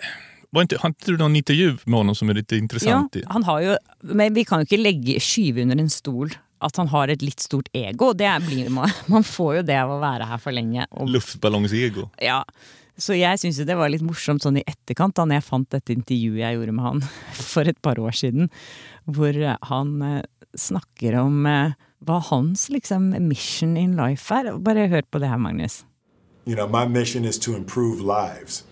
var 0.50 0.62
inte, 0.62 0.76
har 0.80 0.88
inte 0.88 1.10
du 1.12 1.16
någon 1.16 1.36
intervju 1.36 1.76
med 1.84 1.98
honom 1.98 2.14
som 2.14 2.30
är 2.30 2.34
lite 2.34 2.56
Ja, 2.56 2.62
intressant? 2.62 3.16
i? 3.16 3.22
han 3.26 3.44
har 3.44 3.60
jo, 3.60 3.76
men 4.00 4.34
vi 4.34 4.44
kan 4.44 4.60
jo 4.60 4.66
ikke 4.68 4.82
legge 4.82 5.20
skyve 5.20 5.62
under 5.62 5.78
en 5.78 5.90
stol 5.90 6.32
at 6.60 6.76
han 6.76 6.88
har 6.92 7.08
et 7.08 7.22
litt 7.22 7.40
stort 7.40 7.68
ego. 7.72 8.12
Det 8.12 8.28
blir, 8.46 8.68
man, 8.68 8.90
man 9.08 9.24
får 9.24 9.56
jo 9.56 9.62
det 9.62 9.78
av 9.80 9.94
være 10.02 10.26
her 10.28 10.38
for 10.42 10.52
lenge. 10.52 10.84
Og 10.90 11.08
Luftballongsego. 11.08 12.08
Ja, 12.20 12.42
så 13.00 13.14
jeg 13.16 13.38
syns 13.40 13.62
det 13.64 13.76
var 13.78 13.88
litt 13.88 14.02
morsomt 14.04 14.42
sånn 14.44 14.58
i 14.60 14.64
etterkant, 14.68 15.14
da 15.16 15.24
når 15.24 15.38
jeg 15.38 15.46
fant 15.46 15.70
dette 15.72 15.94
intervjuet 15.94 16.42
jeg 16.42 16.58
gjorde 16.58 16.74
med 16.76 16.84
han 16.84 17.00
for 17.54 17.70
et 17.70 17.78
par 17.80 17.96
år 18.02 18.12
siden, 18.12 18.50
hvor 19.08 19.32
eh, 19.32 19.56
han 19.70 19.94
eh, 20.04 20.20
snakker 20.58 21.16
om 21.22 21.46
eh, 21.48 21.72
hva 22.04 22.18
hans 22.28 22.66
liksom 22.68 23.14
mission 23.28 23.76
in 23.80 23.96
life 23.96 24.34
er. 24.34 24.52
Bare 24.60 24.88
hør 24.92 25.06
på 25.08 25.22
det 25.22 25.30
her, 25.32 25.40
Magnus. 25.40 25.84
You 26.46 26.56
know, 26.56 26.66
my 26.68 26.84
mission 26.84 27.24
is 27.24 27.38
to 27.38 27.54
improve 27.56 28.00
lives. 28.04 28.64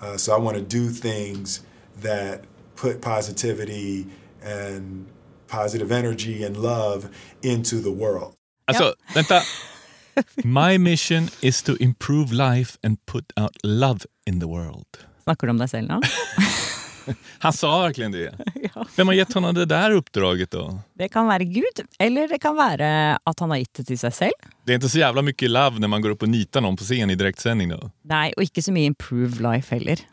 Uh, 0.00 0.16
so 0.16 0.34
I 0.34 0.38
want 0.38 0.56
to 0.56 0.62
do 0.62 0.90
things 0.90 1.62
that 2.02 2.44
put 2.76 3.00
positivity 3.00 4.06
and 4.42 5.06
positive 5.48 5.92
energy 5.92 6.44
and 6.44 6.56
love 6.56 7.08
into 7.42 7.80
the 7.80 7.90
world. 7.90 8.34
Alltså, 8.66 8.94
vänta. 9.14 9.42
My 10.44 10.78
mission 10.78 11.28
is 11.42 11.62
to 11.62 11.76
improve 11.80 12.32
life 12.32 12.78
and 12.82 12.98
put 13.06 13.32
out 13.36 13.56
love 13.64 14.06
in 14.26 14.38
the 14.38 14.46
world. 14.46 14.86
Snakker 15.24 15.46
du 15.46 15.50
om 15.50 15.58
deg 15.58 15.70
selv 15.70 15.88
nå? 15.88 16.00
Han 17.38 17.52
sa 17.52 17.80
verkligen 17.80 18.12
det. 18.12 18.34
Vem 18.96 19.06
har 19.06 19.14
gett 19.14 19.32
honom 19.32 19.54
det 19.54 19.64
där 19.64 19.90
uppdraget 19.90 20.50
då? 20.50 20.78
Det 20.94 21.08
kan 21.08 21.26
være 21.28 21.44
Gud, 21.44 21.80
eller 21.98 22.28
det 22.28 22.38
kan 22.38 22.56
være 22.56 23.18
at 23.24 23.40
han 23.40 23.50
har 23.50 23.58
gitt 23.62 23.74
det 23.80 23.86
til 23.90 23.98
seg 23.98 24.14
selv. 24.14 24.32
Det 24.64 24.72
är 24.72 24.74
inte 24.74 24.88
så 24.88 24.98
jävla 24.98 25.22
mycket 25.22 25.50
love 25.50 25.78
när 25.78 25.88
man 25.88 26.02
går 26.02 26.10
upp 26.10 26.22
och 26.22 26.28
nitar 26.28 26.60
någon 26.60 26.76
på 26.76 26.84
scen 26.84 27.10
i 27.10 27.14
direktsändning 27.14 27.68
då. 27.68 27.90
Nei, 28.02 28.32
og 28.36 28.42
ikke 28.42 28.62
så 28.62 28.72
mye 28.72 28.86
improve 28.92 29.42
life 29.42 29.74
heller. 29.74 30.00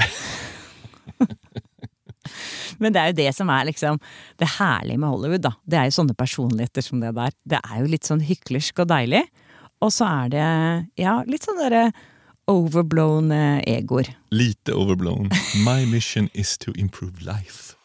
Men 2.81 2.93
det 2.93 3.01
er 3.01 3.11
jo 3.11 3.17
det 3.19 3.31
som 3.37 3.49
er 3.53 3.67
liksom 3.69 3.99
det 4.41 4.47
herlige 4.57 4.97
med 4.97 5.09
Hollywood, 5.09 5.43
da. 5.45 5.53
Det 5.63 5.77
er 5.77 5.89
jo 5.89 5.97
sånne 5.99 6.15
personligheter 6.17 6.81
som 6.81 7.01
det 7.01 7.13
der. 7.17 7.31
Det 7.45 7.59
er 7.61 7.81
jo 7.83 7.91
litt 7.91 8.07
sånn 8.09 8.23
hyklersk 8.25 8.81
og 8.81 8.89
deilig. 8.89 9.21
Og 9.81 9.93
så 9.93 10.07
er 10.07 10.31
det 10.33 10.47
ja, 11.01 11.19
litt 11.29 11.45
sånn 11.45 11.61
derre 11.61 11.91
overblown 12.47 13.31
eh, 13.31 13.61
egoer. 13.67 14.05
Lite 14.31 14.69
overblown. 14.69 15.29
My 15.63 15.85
mission 15.85 16.29
is 16.33 16.57
to 16.59 16.71
improve 16.77 17.25
life. 17.25 17.75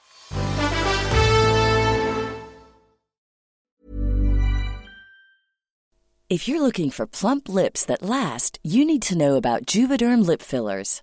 If 6.28 6.48
you're 6.48 6.60
looking 6.60 6.90
for 6.90 7.06
plump 7.06 7.48
lips 7.48 7.84
that 7.84 8.02
last, 8.02 8.58
you 8.64 8.84
need 8.84 9.02
to 9.02 9.16
know 9.16 9.36
about 9.36 9.64
Juvederm 9.64 10.26
lip 10.26 10.42
fillers. 10.42 11.02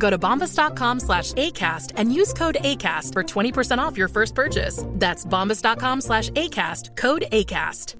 Go 0.00 0.10
to 0.10 0.18
bombas.com 0.18 1.00
slash 1.00 1.32
ACAST 1.32 1.92
and 1.96 2.12
use 2.12 2.32
code 2.32 2.58
ACAST 2.60 3.12
for 3.12 3.22
20% 3.22 3.78
off 3.78 3.98
your 3.98 4.08
first 4.08 4.34
purchase. 4.34 4.84
That's 4.98 5.26
bombas.com 5.26 6.00
slash 6.00 6.30
ACAST, 6.30 6.96
code 6.96 7.24
ACAST. 7.32 7.96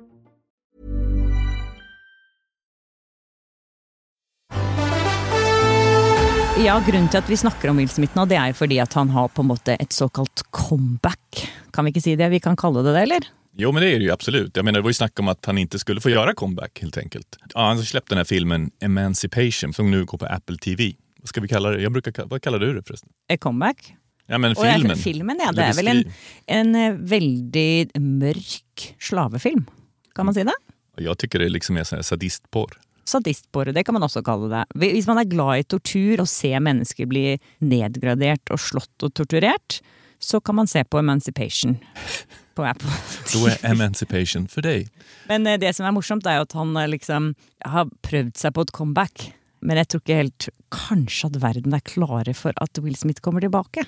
Ja, 6.64 6.82
Grunnen 6.86 7.08
til 7.08 7.18
at 7.18 7.28
vi 7.30 7.36
snakker 7.40 7.70
om 7.70 7.78
Will 7.80 7.88
Smith 7.88 8.12
nå, 8.16 8.26
det 8.28 8.36
er 8.36 8.50
jo 8.50 8.56
fordi 8.58 8.76
at 8.82 8.92
han 8.92 9.08
har 9.14 9.30
på 9.32 9.40
en 9.40 9.48
måte 9.48 9.76
et 9.80 9.94
såkalt 9.96 10.42
comeback. 10.52 11.46
Kan 11.72 11.86
vi 11.86 11.94
ikke 11.94 12.02
si 12.04 12.16
det? 12.20 12.28
Vi 12.28 12.40
kan 12.44 12.56
kalle 12.56 12.82
det 12.84 12.92
det, 12.92 13.04
eller? 13.06 13.28
Jo, 13.56 13.72
men 13.72 13.82
det 13.82 13.94
är 13.94 13.98
det 13.98 14.04
ju 14.04 14.12
absolut. 14.12 14.56
Jag 14.56 14.64
menar, 14.64 14.78
det 14.78 14.82
var 14.82 14.90
ju 14.90 14.94
snack 14.94 15.18
om 15.20 15.28
att 15.28 15.46
han 15.46 15.58
inte 15.58 15.78
skulle 15.78 16.00
få 16.00 16.10
göra 16.10 16.34
comeback 16.34 16.78
helt 16.82 16.98
enkelt. 16.98 17.38
Ja, 17.54 17.60
han 17.60 17.78
släppte 17.78 18.14
den 18.14 18.18
här 18.18 18.24
filmen 18.24 18.70
Emancipation 18.80 19.72
som 19.72 19.90
nu 19.90 20.04
går 20.04 20.18
på 20.18 20.26
Apple 20.26 20.56
TV. 20.56 20.92
Vad 21.20 21.28
ska 21.28 21.40
vi 21.40 21.48
kalla 21.48 21.70
det? 21.70 21.82
Jag 21.82 21.92
brukar, 21.92 22.24
vad 22.26 22.42
kallar 22.42 22.58
du 22.58 22.74
det 22.74 22.82
förresten? 22.82 23.08
A 23.32 23.36
comeback? 23.40 23.94
Ja, 24.26 24.38
men 24.38 24.52
Og 24.56 24.64
jeg- 24.66 24.74
filmen. 24.80 24.96
filmen 24.96 25.38
ja, 25.42 25.52
det 25.52 25.62
er 25.64 25.72
vel 25.74 25.88
en, 25.88 26.04
en 26.46 26.74
eh, 26.74 26.92
veldig 26.94 27.90
mørk 27.98 28.94
slavefilm. 28.98 29.64
Kan 30.14 30.26
man 30.26 30.34
si 30.34 30.42
det? 30.44 30.54
Jag 30.96 31.18
tycker 31.18 31.38
det 31.38 31.48
liksom 31.48 31.76
är 31.76 32.02
sadistporr. 32.02 32.78
Sadistporre, 33.04 33.72
det 33.72 33.84
kan 33.84 33.92
man 33.94 34.02
også 34.02 34.22
kalle 34.22 34.48
det. 34.48 34.64
Hvis 34.74 35.06
man 35.06 35.18
er 35.18 35.24
glad 35.24 35.58
i 35.58 35.62
tortur 35.64 36.20
og 36.20 36.28
ser 36.28 36.60
mennesker 36.60 37.06
bli 37.10 37.38
nedgradert 37.58 38.50
og 38.54 38.60
slått 38.60 39.02
og 39.02 39.14
torturert, 39.14 39.80
så 40.20 40.40
kan 40.40 40.54
man 40.54 40.66
se 40.66 40.84
på 40.84 40.98
Emancipation 40.98 41.78
på 42.54 42.62
Apple. 42.64 42.90
Då 43.34 43.46
är 43.46 43.64
Emancipation 43.72 44.48
för 44.48 44.62
dig. 44.62 44.88
Men 45.28 45.46
eh, 45.46 45.58
det 45.58 45.74
som 45.76 45.86
er 45.86 45.90
morsomt, 45.96 46.26
er 46.26 46.36
jo 46.38 46.42
at 46.46 46.52
han 46.52 46.76
eh, 46.76 46.88
liksom 46.88 47.34
har 47.64 47.88
prøvd 48.02 48.36
seg 48.36 48.54
på 48.54 48.60
et 48.66 48.72
comeback. 48.72 49.32
Men 49.60 49.76
jag 49.76 49.88
tror 49.88 50.00
inte 50.00 50.14
helt 50.14 50.48
kanske 50.88 51.26
att 51.26 51.36
världen 51.36 51.72
är 51.72 51.80
klar 51.80 52.32
för 52.32 52.52
att 52.56 52.78
Will 52.78 52.96
Smith 52.96 53.20
kommer 53.20 53.40
tillbaka. 53.40 53.84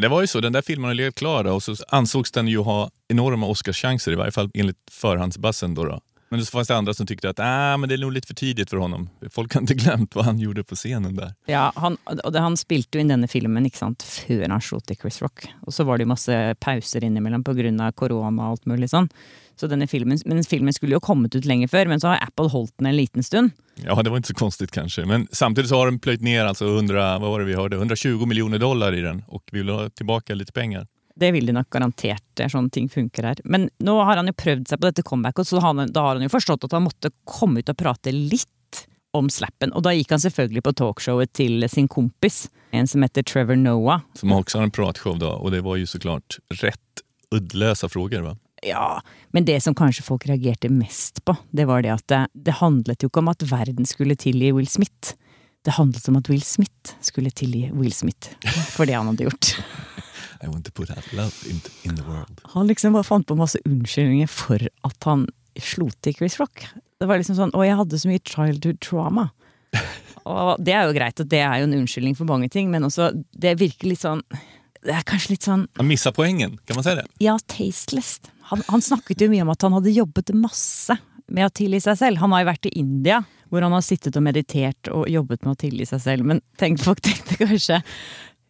Det 0.00 0.08
var 0.08 0.20
ju 0.20 0.26
så, 0.26 0.40
den 0.40 0.52
där 0.52 0.62
filmen 0.62 0.88
har 0.88 0.94
legat 0.94 1.14
klar 1.14 1.44
och 1.44 1.62
så 1.62 1.74
ansågs 1.88 2.32
den 2.32 2.48
ju 2.48 2.58
ha 2.58 2.90
enorma 3.08 3.46
Oscarschanser, 3.46 4.12
i 4.12 4.14
varje 4.14 4.32
fall 4.32 4.50
enligt 4.54 4.90
förhandsbassen. 4.90 5.74
Då 5.74 5.84
då. 5.84 6.00
Men 6.28 6.44
så 6.44 6.50
fanns 6.50 6.68
det 6.68 6.76
andra 6.76 6.94
som 6.94 7.06
tyckte 7.06 7.30
att 7.30 7.38
ah, 7.38 7.76
men 7.76 7.88
det 7.88 7.94
är 7.94 7.98
nog 7.98 8.12
lite 8.12 8.26
för 8.26 8.34
tidigt 8.34 8.70
för 8.70 8.76
honom. 8.76 9.10
Folk 9.30 9.54
har 9.54 9.60
inte 9.60 9.74
glömt 9.74 10.14
vad 10.14 10.24
han 10.24 10.38
gjorde 10.38 10.64
på 10.64 10.74
scenen 10.74 11.16
där. 11.16 11.34
Ja, 11.46 11.72
han, 11.74 11.96
det, 12.32 12.40
han 12.40 12.56
spilte 12.56 12.98
jo 12.98 13.04
inn 13.04 13.12
denne 13.12 13.28
filmen 13.28 13.66
ikke 13.66 13.78
sant, 13.78 14.02
før 14.02 14.48
han 14.48 14.62
slo 14.62 14.80
til 14.80 14.98
Chris 15.00 15.22
Rock. 15.22 15.46
Og 15.66 15.74
så 15.74 15.86
var 15.86 15.98
det 15.98 16.06
jo 16.06 16.12
masse 16.14 16.38
pauser 16.60 17.04
innimellom 17.04 17.44
pga. 17.44 17.92
korona 17.92 18.42
og 18.42 18.56
alt 18.56 18.66
mulig 18.66 18.90
sånn. 18.90 19.08
Så 19.56 19.66
denne 19.66 19.86
filmen, 19.86 20.18
men 20.24 20.44
filmen 20.44 20.72
skulle 20.72 20.98
jo 20.98 21.00
kommet 21.00 21.34
ut 21.34 21.46
lenge 21.48 21.68
før, 21.68 21.88
men 21.88 22.00
så 22.00 22.08
har 22.08 22.26
Apple 22.26 22.50
holdt 22.52 22.74
den 22.78 22.90
en 22.90 22.96
liten 22.96 23.22
stund. 23.22 23.54
Ja, 23.84 24.02
det 24.02 24.10
var 24.10 24.16
inte 24.16 24.28
så 24.28 24.34
konstigt 24.34 24.70
kanske. 24.70 25.04
Men 25.06 25.26
samtidigt 25.32 25.68
så 25.68 25.76
har 25.76 25.86
de 25.86 25.98
plöjt 25.98 26.20
ner 26.20 26.44
alltså 26.44 26.66
100, 26.66 27.18
vad 27.18 27.30
var 27.30 27.40
det 27.40 27.46
vi 27.46 27.54
hörde, 27.54 27.76
120 27.76 28.26
miljoner 28.26 28.58
dollar 28.58 28.94
i 28.94 29.00
den 29.00 29.22
och 29.28 29.48
vill 29.52 29.68
ha 29.68 29.88
tillbaka 29.90 30.34
lite 30.34 30.52
pengar. 30.52 30.86
Det 31.16 31.30
vil 31.32 31.48
de 31.48 31.54
nok 31.56 31.70
garantert, 31.72 32.24
det 32.36 32.44
er 32.44 32.52
sånne 32.52 32.72
ting 32.72 32.90
funker 32.92 33.30
her. 33.30 33.38
Men 33.44 33.70
nå 33.80 33.94
har 34.04 34.20
han 34.20 34.28
jo 34.28 34.36
prøvd 34.36 34.68
seg 34.68 34.80
på 34.80 34.88
dette 34.90 35.04
comebacket, 35.06 35.48
så 35.48 35.62
han, 35.64 35.86
da 35.88 36.04
har 36.04 36.18
han 36.18 36.26
jo 36.26 36.32
forstått 36.32 36.66
at 36.68 36.76
han 36.76 36.84
måtte 36.84 37.12
komme 37.24 37.62
ut 37.64 37.72
og 37.72 37.78
prate 37.80 38.12
litt 38.12 38.84
om 39.16 39.30
slappen. 39.32 39.72
Og 39.72 39.86
da 39.86 39.94
gikk 39.96 40.12
han 40.12 40.22
selvfølgelig 40.22 40.62
på 40.66 40.74
talkshowet 40.76 41.32
til 41.36 41.64
sin 41.72 41.88
kompis, 41.88 42.46
en 42.76 42.88
som 42.90 43.04
heter 43.04 43.24
Trevor 43.24 43.56
Noah. 43.56 44.04
Som 44.14 44.32
också 44.32 44.58
har 44.58 44.64
en 44.64 44.70
pratshow 44.70 45.18
då 45.18 45.30
och 45.30 45.50
det 45.50 45.60
var 45.60 45.76
ju 45.76 45.86
såklart 45.86 46.38
rätt 46.48 46.80
uddlösa 47.30 47.88
frågor 47.88 48.20
va? 48.20 48.36
Ja, 48.62 49.02
men 49.30 49.44
det 49.44 49.60
som 49.60 49.74
kanskje 49.74 50.02
folk 50.02 50.26
reagerte 50.26 50.68
mest 50.68 51.24
på, 51.24 51.36
det 51.50 51.64
var 51.64 51.82
det 51.82 51.92
at 51.92 52.08
det, 52.08 52.26
det 52.32 52.56
handlet 52.60 53.02
jo 53.02 53.10
ikke 53.10 53.20
om 53.20 53.28
at 53.28 53.42
verden 53.42 53.86
skulle 53.86 54.16
tilgi 54.16 54.52
Will 54.52 54.68
Smith. 54.68 55.14
Det 55.64 55.76
handlet 55.76 56.08
om 56.08 56.16
at 56.16 56.30
Will 56.30 56.42
Smith 56.42 56.96
skulle 57.00 57.30
tilgi 57.30 57.70
Will 57.74 57.92
Smith 57.92 58.32
for 58.72 58.86
det 58.86 58.96
han 58.96 59.06
hadde 59.12 59.28
gjort. 59.28 59.56
I 60.42 60.48
want 60.48 60.64
to 60.66 60.72
put 60.72 60.88
that 60.88 61.06
love 61.12 61.34
in, 61.48 61.60
in 61.84 61.96
the 61.96 62.04
world. 62.06 62.40
Han 62.54 62.68
liksom 62.68 62.96
bare 62.96 63.06
fant 63.06 63.26
på 63.26 63.36
masse 63.38 63.60
unnskyldninger 63.64 64.30
for 64.30 64.62
at 64.62 65.08
han 65.08 65.26
slo 65.56 65.88
til 66.04 66.16
Chris 66.16 66.38
Rock. 66.40 66.66
Det 67.00 67.08
var 67.08 67.20
liksom 67.20 67.36
sånn 67.38 67.52
'Å, 67.52 67.64
jeg 67.64 67.76
hadde 67.76 68.00
så 68.00 68.10
mye 68.10 68.24
childhood 68.24 68.80
trauma'. 68.80 69.30
Og 70.26 70.56
det 70.58 70.74
er 70.74 70.86
jo 70.88 70.94
greit, 70.96 71.20
og 71.22 71.28
det 71.30 71.38
er 71.38 71.60
jo 71.60 71.66
en 71.68 71.74
unnskyldning 71.78 72.16
for 72.18 72.26
mange 72.26 72.48
ting, 72.50 72.70
men 72.70 72.82
også 72.82 73.12
det 73.30 73.52
virker 73.60 73.92
litt 73.92 74.02
sånn 74.02 74.24
Det 74.82 74.94
er 74.94 75.04
kanskje 75.06 75.36
litt 75.36 75.46
sånn 75.46 75.68
Han 75.78 75.86
missar 75.86 76.12
poängen, 76.12 76.58
kan 76.66 76.74
man 76.74 76.84
säga 76.84 77.02
det? 77.02 77.06
Ja, 77.22 77.36
tasteless. 77.46 78.20
Han, 78.50 78.62
han 78.68 78.82
snakket 78.82 79.22
jo 79.22 79.28
mye 79.30 79.42
om 79.42 79.50
at 79.54 79.62
han 79.62 79.74
hadde 79.74 79.94
jobbet 79.94 80.34
masse 80.34 80.96
med 81.26 81.46
å 81.46 81.50
tilgi 81.50 81.80
seg 81.82 81.98
selv. 81.98 82.20
Han 82.22 82.34
har 82.34 82.44
jo 82.44 82.50
vært 82.50 82.68
i 82.70 82.74
India, 82.78 83.24
hvor 83.50 83.64
han 83.66 83.74
har 83.74 83.82
sittet 83.82 84.14
og 84.18 84.22
meditert 84.22 84.90
og 84.92 85.08
jobbet 85.10 85.42
med 85.42 85.56
å 85.56 85.58
tilgi 85.58 85.88
seg 85.90 86.02
selv. 86.04 86.28
Men 86.30 86.42
tenk, 86.60 86.78
folk 86.82 87.02
tenkte 87.02 87.38
kanskje 87.40 87.80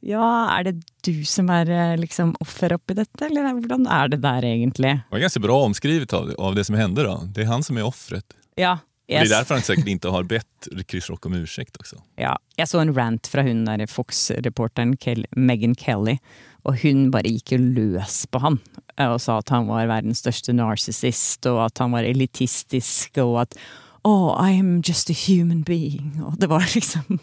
Ja, 0.01 0.59
er 0.59 0.65
det 0.65 0.75
du 1.03 1.25
som 1.25 1.49
er 1.51 1.71
eh, 1.71 1.97
liksom 1.99 2.35
offer 2.41 2.73
oppi 2.77 2.95
dette, 2.95 3.27
eller 3.27 3.53
hvordan 3.57 3.87
er 3.91 4.09
det 4.09 4.21
der 4.23 4.45
egentlig? 4.45 4.93
Det 5.09 5.11
var 5.17 5.19
ganska 5.19 5.41
bra 5.41 5.63
omskrivet 5.65 6.13
av, 6.13 6.35
av 6.39 6.55
det 6.55 6.65
som 6.65 6.75
hände 6.75 7.03
då. 7.03 7.23
Det 7.35 7.43
är 7.43 7.47
han 7.47 7.63
som 7.63 7.77
är 7.77 7.83
offret. 7.85 8.25
Ja, 8.55 8.79
Och 9.09 9.13
jeg, 9.13 9.21
Det 9.29 9.35
är 9.35 9.39
därför 9.39 9.55
han 9.55 9.63
säkert 9.63 9.87
inte 9.87 10.09
har 10.09 10.23
bett 10.35 10.69
Chris 10.91 11.11
Rock 11.11 11.27
om 11.27 11.35
ursäkt 11.35 11.77
också. 11.77 11.97
ja, 12.17 12.39
jeg 12.57 12.69
så 12.69 12.79
en 12.81 12.95
rant 12.95 13.27
fra 13.27 13.43
hun 13.43 13.65
der 13.65 13.87
Fox-reporteren 13.87 14.97
Kel 14.97 15.27
Megan 15.37 15.75
Kelly, 15.75 16.19
og 16.65 16.77
hun 16.83 17.11
bare 17.11 17.31
gikk 17.31 17.53
jo 17.53 17.59
løs 17.59 18.27
på 18.27 18.39
han. 18.43 18.59
eh, 18.99 19.07
Og 19.13 19.21
sa 19.21 19.39
at 19.39 19.49
han 19.49 19.67
var 19.67 19.87
verdens 19.87 20.19
største 20.25 20.53
narcissist, 20.53 21.47
og 21.47 21.65
at 21.67 21.79
han 21.79 21.93
var 21.93 22.03
elitistisk, 22.03 23.19
og 23.19 23.41
at 23.43 23.55
Oh, 24.07 24.49
I 24.49 24.53
am 24.53 24.83
just 24.87 25.11
a 25.11 25.15
human 25.27 25.63
being. 25.63 26.21
Og 26.23 26.39
det 26.39 26.47
var 26.47 26.63
liksom 26.75 27.19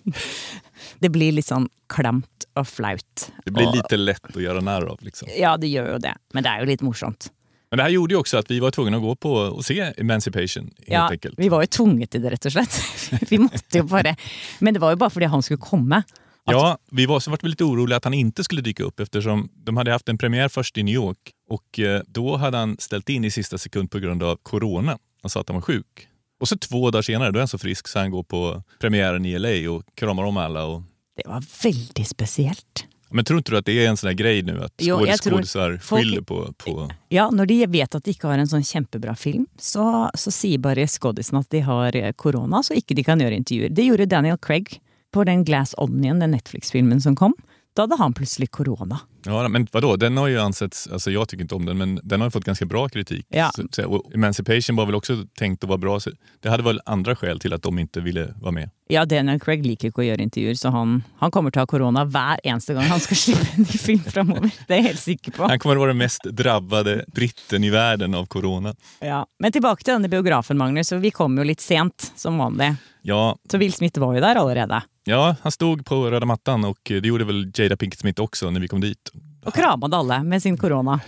Det 0.99 1.09
blir 1.13 1.39
sånn 1.41 1.69
klamt 1.87 2.47
og 2.59 2.67
flaut. 2.67 3.29
Det 3.45 3.53
blir 3.55 3.69
og, 3.69 3.75
lite 3.75 3.97
lätt 3.97 4.35
att 4.35 4.41
göra 4.43 4.61
narr 4.61 4.85
av. 4.91 4.99
Liksom. 5.01 5.29
Ja, 5.39 5.55
det 5.57 5.69
gjør 5.71 5.93
jo 5.93 5.97
det. 6.03 6.13
Men 6.33 6.43
det 6.43 6.51
er 6.51 6.59
jo 6.63 6.67
litt 6.73 6.81
morsomt. 6.83 7.29
Men 7.71 7.77
det 7.77 7.83
här 7.83 7.89
gjorde 7.89 8.13
ju 8.13 8.19
också 8.19 8.37
att 8.37 8.51
vi 8.51 8.59
var 8.59 8.71
tvungna 8.71 8.97
att 8.97 9.03
gå 9.03 9.15
på 9.15 9.33
och 9.33 9.65
se 9.65 9.93
Emancipation 9.97 10.63
helt 10.63 10.87
Ja, 10.87 11.09
enkelt. 11.11 11.39
vi 11.39 11.49
var 11.49 11.63
jo 11.63 11.67
tvunget 11.67 12.11
til 12.11 12.21
det, 12.21 12.29
rett 12.35 12.45
og 12.45 12.51
slett. 12.51 12.75
Vi 13.31 13.37
måtte 13.37 13.77
jo 13.79 13.83
bare 13.83 14.15
Men 14.59 14.73
det 14.73 14.81
var 14.81 14.91
jo 14.91 14.97
bare 14.97 15.09
fordi 15.09 15.25
han 15.25 15.41
skulle 15.41 15.57
komme. 15.63 16.03
Ja, 16.45 16.77
vi 16.91 17.05
var 17.05 17.19
så 17.19 17.31
vart 17.31 17.43
vi 17.43 17.49
lite 17.49 17.63
oroliga 17.63 17.97
att 17.97 18.03
han 18.03 18.13
inte 18.13 18.43
skulle 18.43 18.61
dyka 18.61 18.83
upp 18.83 18.99
eftersom 18.99 19.49
de 19.55 19.77
hade 19.77 19.91
haft 19.91 20.09
en 20.09 20.17
premiär 20.17 20.49
först 20.49 20.77
i 20.77 20.83
New 20.83 20.93
York 20.95 21.31
och 21.49 21.79
eh, 21.79 22.01
då 22.07 22.37
hade 22.37 22.57
han 22.57 22.75
ställt 22.79 23.09
in 23.09 23.23
i 23.25 23.31
sista 23.31 23.57
sekund 23.57 23.91
på 23.91 23.99
grund 23.99 24.23
av 24.23 24.35
corona. 24.43 24.97
Han 25.21 25.29
sa 25.29 25.39
att 25.41 25.49
han 25.49 25.55
var 25.55 25.61
sjuk. 25.61 26.07
Och 26.39 26.47
så 26.47 26.57
två 26.57 26.91
dagar 26.91 27.01
senare, 27.01 27.31
då 27.31 27.37
är 27.37 27.41
han 27.41 27.47
så 27.47 27.57
frisk 27.57 27.87
så 27.87 27.99
han 27.99 28.11
går 28.11 28.23
på 28.23 28.63
premiären 28.79 29.25
i 29.25 29.39
LA 29.39 29.71
och 29.71 29.83
kramar 29.95 30.23
om 30.23 30.37
alla. 30.37 30.65
Och... 30.65 30.81
Det 31.15 31.29
var 31.29 31.43
väldigt 31.63 32.07
speciellt. 32.07 32.85
Men 33.13 33.25
tror 33.25 33.37
inte 33.37 33.51
du 33.51 33.57
att 33.57 33.65
det 33.65 33.85
är 33.85 33.89
en 33.89 33.97
sån 33.97 34.07
där 34.07 34.13
grej 34.13 34.41
nu 34.41 34.63
att 34.63 34.81
skådisar 35.19 35.77
folk- 35.77 36.03
skyller 36.03 36.21
på, 36.21 36.53
på... 36.57 36.89
Ja, 37.09 37.29
når 37.29 37.45
de 37.45 37.65
vet 37.67 37.95
at 37.95 38.03
de 38.03 38.11
ikke 38.11 38.27
har 38.27 38.41
en 38.41 38.49
sånn 38.49 38.65
kjempebra 38.65 39.13
film, 39.15 39.45
så, 39.61 40.09
så 40.17 40.33
sier 40.33 40.57
bare 40.57 40.87
skådisen 40.89 41.37
at 41.37 41.49
de 41.53 41.61
har 41.61 41.95
eh, 41.95 42.09
korona, 42.17 42.63
så 42.65 42.73
ikke 42.73 42.97
de 42.97 43.05
kan 43.05 43.21
gjøre 43.21 43.37
intervjuer. 43.37 43.69
Det 43.69 43.85
gjorde 43.85 44.09
Daniel 44.09 44.39
Craig 44.41 44.79
på 45.13 45.23
den 45.29 45.45
Glass 45.45 45.75
Onion, 45.77 46.19
den 46.19 46.33
Netflix-filmen 46.33 47.01
som 47.05 47.15
kom. 47.15 47.37
Da 47.73 47.81
hadde 47.81 47.95
han 47.95 48.13
plutselig 48.13 48.51
korona. 48.51 48.99
Ja, 49.25 49.47
men 49.47 49.67
vadå, 49.71 49.95
den 49.95 50.17
har 50.17 50.27
ju 50.27 50.39
ansetts, 50.39 50.87
alltså 50.87 51.11
jag 51.11 51.29
tycker 51.29 51.41
inte 51.41 51.55
om 51.55 51.65
den, 51.65 51.77
men 51.77 51.99
den 52.03 52.21
har 52.21 52.27
ju 52.27 52.31
fått 52.31 52.43
ganska 52.43 52.65
bra 52.65 52.89
kritik. 52.89 53.25
Ja. 53.29 53.51
Så, 53.71 53.85
och 53.85 54.13
Emancipation 54.13 54.75
var 54.75 54.85
väl 54.85 54.95
också 54.95 55.25
tänkt 55.39 55.63
att 55.63 55.67
vara 55.67 55.77
bra, 55.77 55.99
det 56.39 56.49
hade 56.49 56.63
väl 56.63 56.81
andra 56.85 57.15
skäl 57.15 57.39
till 57.39 57.53
att 57.53 57.63
de 57.63 57.79
inte 57.79 58.01
ville 58.01 58.33
vara 58.41 58.51
med. 58.51 58.69
Ja, 58.87 59.05
Daniel 59.05 59.39
Craig 59.39 59.65
liker 59.65 59.89
ikke 59.89 60.03
å 60.03 60.05
gjøre 60.05 60.21
intervjuer, 60.21 60.57
så 60.59 60.69
han, 60.69 60.99
han 61.17 61.31
kommer 61.31 61.65
korona 61.65 62.03
hver 62.05 62.39
eneste 62.43 62.75
gang 62.75 62.83
han 62.91 62.99
skal 62.99 63.17
slippe 63.17 63.47
en 63.55 63.63
ny 63.63 63.79
film 63.79 64.03
framover. 64.03 64.51
Det 64.67 64.75
er 64.75 64.81
jeg 64.81 64.87
helt 64.91 65.01
sikker 65.01 65.31
på. 65.31 65.47
Han 65.49 65.59
kommer 65.59 65.75
att 65.75 65.79
vara 65.79 65.93
den 65.95 65.97
mest 66.03 66.23
drabbade 66.23 67.05
britten 67.07 67.63
i 67.63 67.69
världen 67.69 68.15
av 68.15 68.25
corona. 68.25 68.75
Ja. 68.99 69.25
Men 69.39 69.51
tilbake 69.51 69.83
til 69.83 69.95
denne 69.95 70.11
biografen, 70.11 70.57
Magnus. 70.57 70.91
Vi 70.91 71.11
kom 71.11 71.37
jo 71.37 71.47
litt 71.47 71.61
sent, 71.63 72.11
som 72.15 72.37
vanlig. 72.37 72.75
Ja, 73.01 73.37
Så 73.51 73.57
Will 73.57 73.73
Smith 73.73 73.99
var 73.99 74.13
jo 74.13 74.21
der 74.21 74.35
allerede. 74.35 74.83
Ja, 75.03 75.35
han 75.41 75.51
stod 75.51 75.85
på 75.85 76.11
röda 76.11 76.25
mattan 76.25 76.63
och 76.65 76.79
det 76.83 77.05
gjorde 77.07 77.23
väl 77.25 77.51
Jada 77.55 77.77
Pinkett 77.77 77.99
Smith 77.99 78.21
också 78.21 78.49
när 78.49 78.59
vi 78.59 78.67
kom 78.67 78.81
dit. 78.81 79.11
Og 79.45 79.53
kramade 79.53 79.97
alle 79.97 80.23
med 80.23 80.41
sin 80.41 80.57
korona. 80.57 80.99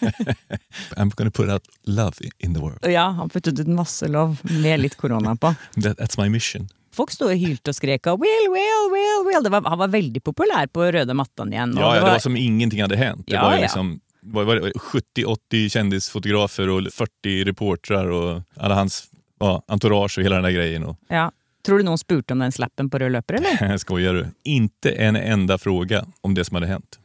I'm 0.96 1.10
gonna 1.16 1.30
put 1.30 1.48
out 1.50 1.62
love 1.84 2.12
in 2.38 2.54
the 2.54 2.60
world. 2.60 2.78
Ja, 2.86 3.08
han 3.10 3.28
puttet 3.30 3.58
ut 3.60 3.66
masse 3.66 4.08
lov 4.08 4.36
med 4.42 4.80
litt 4.80 4.96
korona 4.96 5.36
på. 5.36 5.54
That, 5.82 5.98
that's 5.98 6.20
my 6.22 6.28
mission. 6.28 6.68
Folk 6.94 7.10
sto 7.10 7.26
og 7.26 7.34
hylte 7.40 7.72
og 7.72 7.74
skrek 7.74 8.06
og 8.06 8.20
Will, 8.22 8.46
Will, 8.52 8.84
Will, 8.92 9.24
Will. 9.26 9.42
Det 9.42 9.50
var, 9.50 9.64
han 9.66 9.78
var 9.80 9.88
veldig 9.90 10.22
populær 10.22 10.66
på 10.70 10.86
røde 10.94 11.14
mattan 11.18 11.50
igjen. 11.52 11.74
og 11.74 11.82
Ja, 11.82 11.88
ja, 11.88 11.94
det 11.94 12.02
var- 12.06 12.10
var 12.10 12.18
som 12.18 12.36
ingenting 12.36 12.82
hade 12.82 12.96
hänt. 12.96 13.26
Det 13.26 13.34
Ja, 13.34 13.42
var 13.42 13.56
ju 13.56 13.62
liksom 13.62 14.00
var, 14.20 14.44
var 14.44 14.56
70-80 14.78 15.68
kändisfotografer 15.68 16.68
och 16.68 16.92
40 16.92 17.44
reportrar 17.44 18.06
och 18.10 18.42
alla 18.56 18.74
hans 18.74 19.04
ja, 19.40 19.62
entourage 19.68 20.18
och 20.18 20.24
hela 20.24 20.34
den 20.34 20.44
där 20.44 20.50
grejen. 20.50 20.84
Och, 20.84 20.96
ja. 21.08 21.32
Tror 21.66 21.78
du 21.78 21.84
noen 21.84 21.98
spurte 21.98 22.32
om 22.32 22.38
den 22.38 22.52
slappen 22.52 22.90
på 22.90 22.98
løper, 22.98 23.34
eller? 23.34 23.76
skojar 23.78 24.14
du? 24.14 24.26
Inte 24.44 24.90
en 24.90 25.16
enda 25.16 25.58
fråga 25.58 26.06
om 26.20 26.34
det 26.34 26.44
som 26.44 26.54
hade 26.54 26.66
hänt. 26.66 26.98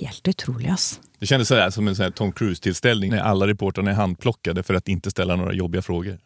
Helt 0.00 0.28
utrolig, 0.28 0.68
ass. 0.68 1.00
Det 1.18 1.26
kändes 1.26 1.48
sådär 1.48 1.70
som 1.70 1.88
en 1.88 1.96
sån 1.96 2.12
Tom 2.12 2.32
Cruise-tillställning 2.32 3.10
när 3.10 3.18
alla 3.20 3.46
reportrarna 3.46 3.90
är 3.90 3.94
handplockade 3.94 4.62
för 4.62 4.74
att 4.74 4.88
inte 4.88 5.10
ställa 5.10 5.36
några 5.36 5.52
jobbiga 5.52 5.82
frågor. 5.82 6.18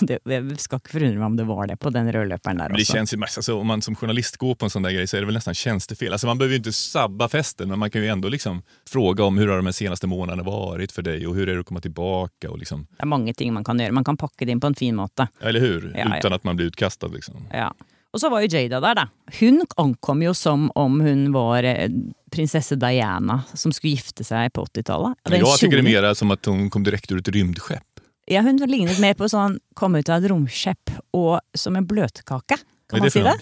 Det, 0.08 0.18
det 0.24 0.60
skal 0.60 0.78
ikke 0.80 0.92
forundre 0.94 1.18
meg 1.18 1.26
om 1.26 1.36
det 1.36 1.44
var 1.48 1.66
det 1.66 1.76
på 1.80 1.90
den 1.90 2.08
rødløperen 2.12 2.58
der 2.58 2.68
Men 2.68 2.76
det 2.76 2.84
også. 2.86 2.92
känns 2.92 3.14
ju, 3.14 3.18
alltså, 3.22 3.58
om 3.60 3.66
man 3.66 3.82
som 3.82 3.96
journalist 3.96 4.36
går 4.36 4.54
på 4.54 4.66
en 4.66 4.70
sån 4.70 4.82
där 4.82 4.90
grej 4.90 5.06
så 5.06 5.16
är 5.16 5.20
det 5.20 5.26
väl 5.26 5.34
nästan 5.34 5.54
tjänstefel. 5.54 6.12
Alltså, 6.12 6.26
man 6.26 6.38
behöver 6.38 6.52
ju 6.52 6.58
inte 6.58 6.72
sabba 6.72 7.28
festen 7.28 7.68
men 7.68 7.78
man 7.78 7.90
kan 7.90 8.02
ju 8.02 8.08
ändå 8.08 8.28
liksom 8.28 8.62
fråga 8.88 9.24
om 9.24 9.38
hur 9.38 9.48
har 9.48 9.56
de 9.56 9.66
här 9.66 9.72
senaste 9.72 10.06
månaderna 10.06 10.42
varit 10.42 10.92
för 10.92 11.02
dig 11.02 11.26
och 11.26 11.34
hur 11.34 11.48
är 11.48 11.54
det 11.54 11.60
att 11.60 11.66
komma 11.66 11.80
tillbaka? 11.80 12.50
Och 12.50 12.58
liksom, 12.58 12.86
Det 12.96 13.02
er 13.02 13.06
mange 13.06 13.34
ting 13.34 13.52
man 13.52 13.64
kan 13.64 13.78
gjøre. 13.80 13.92
Man 13.92 14.04
kan 14.04 14.16
pakke 14.16 14.44
det 14.44 14.52
inn 14.52 14.60
på 14.60 14.66
en 14.66 14.74
fin 14.74 14.96
måte. 14.96 15.28
eller 15.40 15.60
hur? 15.60 15.92
Ja, 15.96 16.04
ja. 16.10 16.18
Utan 16.18 16.32
att 16.32 16.44
man 16.44 16.56
blir 16.56 16.66
utkastad. 16.66 17.08
Liksom. 17.08 17.46
Ja. 17.52 17.72
Og 18.12 18.20
så 18.20 18.30
var 18.32 18.40
jo 18.40 18.48
Jada 18.48 18.80
der, 18.80 18.94
da. 18.94 19.02
Hun 19.40 19.60
ankom 19.76 20.22
jo 20.22 20.30
som 20.34 20.70
om 20.74 21.00
hun 21.00 21.32
var 21.32 21.62
eh, 21.62 21.90
prinsesse 22.32 22.74
Diana 22.76 23.42
som 23.54 23.72
skulle 23.72 23.90
gifte 23.98 24.24
seg 24.24 24.52
på 24.52 24.64
80-tallet. 24.64 25.12
Og 25.24 25.30
den 25.30 25.40
Jag 25.40 25.58
tycker 25.58 25.76
det 25.82 25.96
är 25.96 26.02
mer 26.02 26.14
som 26.14 26.30
att 26.30 26.44
hon 26.44 26.70
kom 26.70 26.82
direkt 26.84 27.12
ur 27.12 27.18
ett 27.18 27.28
rymdskepp. 27.28 27.84
Ja, 28.28 28.42
hun 28.44 28.60
lignet 28.68 28.98
mer 29.00 29.14
på 29.16 29.28
sånn 29.30 29.56
kom 29.78 29.96
ut 29.96 30.08
av 30.12 30.20
et 30.20 30.30
romskip 30.30 30.92
og 31.16 31.38
som 31.56 31.76
en 31.78 31.86
bløtkake. 31.88 32.58
Kan 32.90 33.00
man 33.04 33.12
si 33.12 33.22
det? 33.24 33.38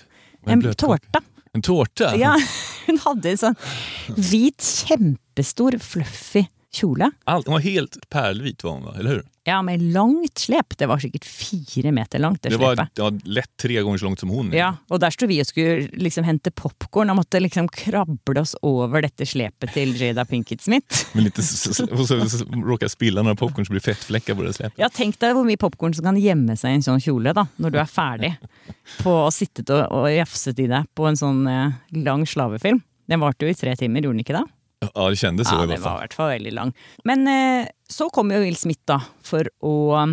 En 0.47 0.63
blötkaka? 0.63 0.99
tårta. 1.11 1.23
En 1.57 1.65
tårta? 1.67 2.13
Ja, 2.19 2.37
hun 2.87 3.01
hadde 3.03 3.33
en 3.33 3.41
sånn 3.41 3.59
hvit, 4.15 4.63
kjempestor, 4.87 5.79
fluffy 5.83 6.47
kjole. 6.77 7.11
Allt, 7.25 7.49
hon 7.49 7.59
var 7.59 7.65
helt 7.65 7.99
pärlvit 8.13 8.65
var 8.65 8.79
hon 8.79 8.87
va? 8.89 8.95
Eller 8.99 9.19
hur? 9.19 9.25
Ja, 9.47 9.63
med 9.63 9.83
langt 9.83 10.39
slep. 10.39 10.75
Det 10.79 10.87
var 10.91 10.99
sikkert 10.99 11.25
fire 11.25 11.93
meter 11.93 12.19
langt, 12.19 12.43
det, 12.43 12.49
Det 12.49 12.57
var 12.57 12.89
ja, 12.95 13.11
lätt 13.25 13.57
tre 13.57 13.81
gånger 13.81 13.99
så 13.99 14.05
långt 14.05 14.21
som 14.21 14.29
hon. 14.29 14.53
är. 14.53 14.57
Ja, 14.57 14.77
og 14.89 15.01
der 15.01 15.11
sto 15.11 15.27
vi 15.27 15.39
og 15.41 15.47
skulle 15.47 15.87
liksom 15.93 16.25
hente 16.27 16.51
popkorn 16.51 17.11
og 17.11 17.17
måtte 17.21 17.41
liksom 17.41 17.69
krable 17.69 18.41
oss 18.41 18.57
over 18.63 19.07
dette 19.07 19.27
slepet 19.27 19.71
til 19.73 19.95
Jada 19.95 20.25
Pinkett 20.25 20.61
Smith. 20.61 21.07
Men 21.13 21.25
lite, 21.25 21.41
och 21.93 22.09
så, 22.09 22.29
så, 22.29 22.45
råkar 22.45 22.89
spilla 22.89 23.23
några 23.23 23.37
popcorn 23.37 23.67
så 23.67 23.73
blir 23.73 23.81
fettfläckar 23.81 24.35
på 24.35 24.43
det 24.43 24.53
släpet. 24.53 24.79
Ja, 24.83 24.89
Tenk 24.89 25.21
deg 25.21 25.37
hvor 25.37 25.47
mye 25.47 25.61
popkorn 25.61 25.95
som 25.95 26.05
kan 26.05 26.19
gjemme 26.19 26.57
seg 26.57 26.75
i 26.75 26.81
en 26.81 26.83
sånn 26.83 27.01
kjole 27.01 27.31
da, 27.37 27.47
når 27.57 27.71
du 27.71 27.79
er 27.79 27.87
ferdig 27.87 28.35
på 28.99 29.15
sittet 29.31 29.71
og, 29.71 29.87
og 29.95 30.11
jafset 30.11 30.59
i 30.59 30.67
deg 30.67 30.91
på 30.95 31.07
en 31.07 31.17
sånn 31.17 31.47
eh, 31.47 31.79
lang 32.03 32.27
slavefilm. 32.27 32.83
Den 33.07 33.23
varte 33.23 33.47
jo 33.47 33.55
i 33.55 33.55
tre 33.55 33.77
timer, 33.79 34.03
gjorde 34.03 34.19
den 34.19 34.27
ikke 34.27 34.41
det? 34.41 34.47
Ja, 34.95 35.09
det 35.11 35.17
kändes 35.17 35.49
så 35.49 35.55
Ja, 35.55 35.59
i 35.61 35.63
alla 35.63 35.73
den 35.75 35.83
var 35.83 35.91
i 35.91 35.93
fall. 35.93 36.01
hvert 36.01 36.15
fall 36.15 36.29
veldig 36.29 36.53
lang. 36.53 36.73
Men 37.05 37.29
eh, 37.29 37.67
så 37.89 38.11
kom 38.11 38.31
jo 38.31 38.39
Will 38.41 38.57
Smith 38.57 38.81
da, 38.85 39.01
for 39.23 39.49
å 39.61 40.07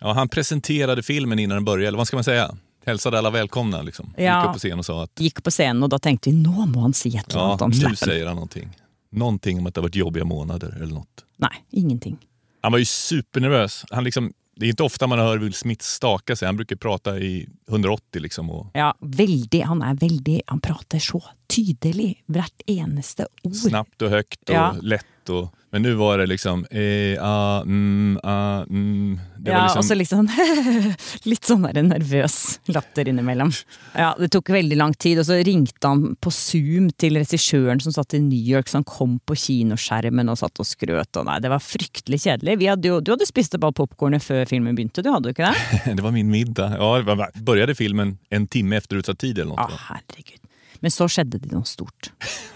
Ja, 0.00 0.12
han 0.12 0.28
presenterade 0.28 1.02
filmen 1.02 1.38
innan 1.38 1.56
den 1.56 1.64
började, 1.64 1.88
eller 1.88 1.98
vad 1.98 2.06
ska 2.06 2.16
man 2.16 2.24
säga? 2.24 2.56
Hälsade 2.86 3.18
alla 3.18 3.30
välkomna 3.30 3.82
liksom. 3.82 4.14
Ja. 4.16 4.38
Gick 4.40 4.46
upp 4.46 4.52
på 4.52 4.58
scen 4.58 4.78
och 4.78 4.84
sa 4.86 5.02
att 5.04 5.20
gikk 5.20 5.42
på 5.42 5.50
scenen, 5.50 5.82
og 5.82 5.90
da 5.90 5.98
tenkte 5.98 6.30
vi 6.30 6.36
nå 6.36 6.66
må 6.66 6.80
han 6.80 6.92
si 6.92 7.16
et 7.16 7.30
eller 7.30 7.40
ja, 7.42 7.56
om 7.60 7.70
nu 7.70 7.76
slappen. 7.76 7.96
säger 7.96 8.26
han 8.26 8.34
någonting. 8.34 8.76
Någonting 9.12 9.58
om 9.58 9.66
att 9.66 9.74
det 9.74 9.80
har 9.80 9.82
varit 9.82 9.94
jobbiga 9.94 10.24
månader 10.24 10.76
eller 10.82 10.94
något. 10.94 11.24
Nei, 11.38 11.50
ingenting. 11.70 12.18
Han 12.62 12.72
var 12.72 12.78
ju 12.78 12.84
supernervös. 12.84 13.84
Han 13.90 14.04
liksom, 14.04 14.32
det 14.56 14.66
är 14.66 14.70
inte 14.70 14.82
ofta 14.82 15.06
man 15.06 15.18
hör 15.18 15.38
Will 15.38 15.54
Smith 15.54 15.84
staka 15.84 16.36
sig. 16.36 16.46
Han 16.46 16.56
brukar 16.56 16.76
prata 16.76 17.18
i 17.18 17.48
180 17.68 18.20
liksom. 18.22 18.50
Och 18.50 18.66
Ja, 18.74 18.94
veldig, 19.00 19.60
Han 19.60 19.82
er 19.82 19.94
veldig 19.94 20.42
Han 20.46 20.60
prater 20.60 20.98
så 20.98 21.22
tydelig. 21.56 22.22
Hvert 22.26 22.60
eneste 22.66 23.26
ord. 23.42 23.54
snabbt 23.54 24.02
och 24.02 24.10
högt 24.10 24.48
och 24.48 24.54
Ja. 24.54 24.76
lätt. 24.82 25.28
Och, 25.28 25.54
men 25.70 25.82
nu 25.82 25.94
var 25.94 26.18
det 26.18 26.26
liksom 26.26 26.64
eh, 26.70 27.24
ah, 27.24 27.62
mm, 27.62 28.18
ah, 28.22 28.62
mm. 28.62 29.20
Ja, 29.44 29.64
liksom, 29.64 29.80
og 29.80 29.84
så 29.84 29.96
litt 29.98 30.10
sånn 30.10 30.28
Litt 31.30 31.48
sånn 31.48 31.66
der 31.66 31.84
nervøs 31.84 32.36
latter 32.72 33.08
innimellom. 33.10 33.50
Ja, 33.92 34.14
Det 34.18 34.30
tok 34.32 34.52
veldig 34.54 34.78
lang 34.78 34.94
tid, 34.96 35.20
og 35.20 35.28
så 35.28 35.36
ringte 35.44 35.90
han 35.90 36.14
på 36.16 36.32
Zoom 36.34 36.88
til 37.00 37.18
regissøren 37.20 37.82
som 37.84 37.94
satt 37.94 38.16
i 38.16 38.22
New 38.24 38.40
York, 38.54 38.70
så 38.70 38.80
han 38.80 38.88
kom 38.88 39.18
på 39.26 39.36
kinoskjermen 39.38 40.32
og 40.32 40.40
satt 40.40 40.62
og 40.62 40.68
skrøt. 40.68 41.20
Og 41.20 41.28
nei, 41.28 41.38
det 41.44 41.52
var 41.52 41.64
fryktelig 41.64 42.22
kjedelig. 42.24 42.56
Vi 42.62 42.70
hadde 42.72 42.92
jo, 42.92 43.00
du 43.04 43.12
hadde 43.14 43.28
spist 43.28 43.56
opp 43.58 43.68
all 43.68 43.76
popkornet 43.76 44.24
før 44.24 44.48
filmen 44.48 44.76
begynte, 44.78 45.04
du 45.04 45.12
hadde 45.12 45.30
jo 45.30 45.36
ikke 45.36 45.52
det? 45.52 45.94
det 45.98 46.06
var 46.06 46.16
min 46.16 46.32
middag. 46.32 46.78
Ja, 46.80 46.90
det 47.00 47.08
var, 47.10 47.36
började 47.36 47.76
filmen 47.78 48.16
en 48.30 48.48
timme 48.48 48.80
efter 48.80 49.02
utsatt 49.02 49.20
tid 49.20 49.38
eller 49.38 49.52
något? 49.54 49.70
Ja, 49.70 49.76
va? 49.76 49.84
herregud. 49.92 50.40
Men 50.80 50.92
så 50.92 51.08
skjedde 51.08 51.40
det 51.40 51.52
noe 51.52 51.68
stort. 51.68 52.12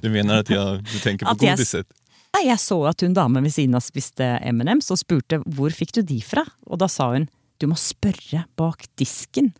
Du 0.00 0.10
menar 0.10 0.40
att 0.40 0.50
jag, 0.50 0.82
du 0.82 0.98
tänker 0.98 1.26
på 1.26 1.32
Att 1.32 1.40
godiset? 1.40 1.86
Nei, 2.36 2.44
Jeg 2.50 2.60
så 2.60 2.78
at 2.90 3.02
hun 3.02 3.16
damen 3.16 3.46
ved 3.46 3.54
siden 3.54 3.76
av 3.78 3.82
spiste 3.84 4.26
M&M's 4.50 4.90
og 4.92 5.00
spurte 5.00 5.40
hvor 5.56 5.74
fikk 5.74 5.96
du 5.96 6.02
de 6.06 6.20
fra. 6.24 6.44
Og 6.68 6.80
da 6.82 6.88
sa 6.90 7.12
hun 7.14 7.28
du 7.58 7.66
må 7.66 7.74
spørre 7.74 8.44
bak 8.54 8.84
disken, 9.00 9.50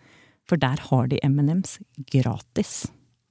for 0.47 0.61
der 0.61 0.79
har 0.91 1.09
de 1.11 1.19
M&M's 1.27 1.81
gratis. 2.13 2.85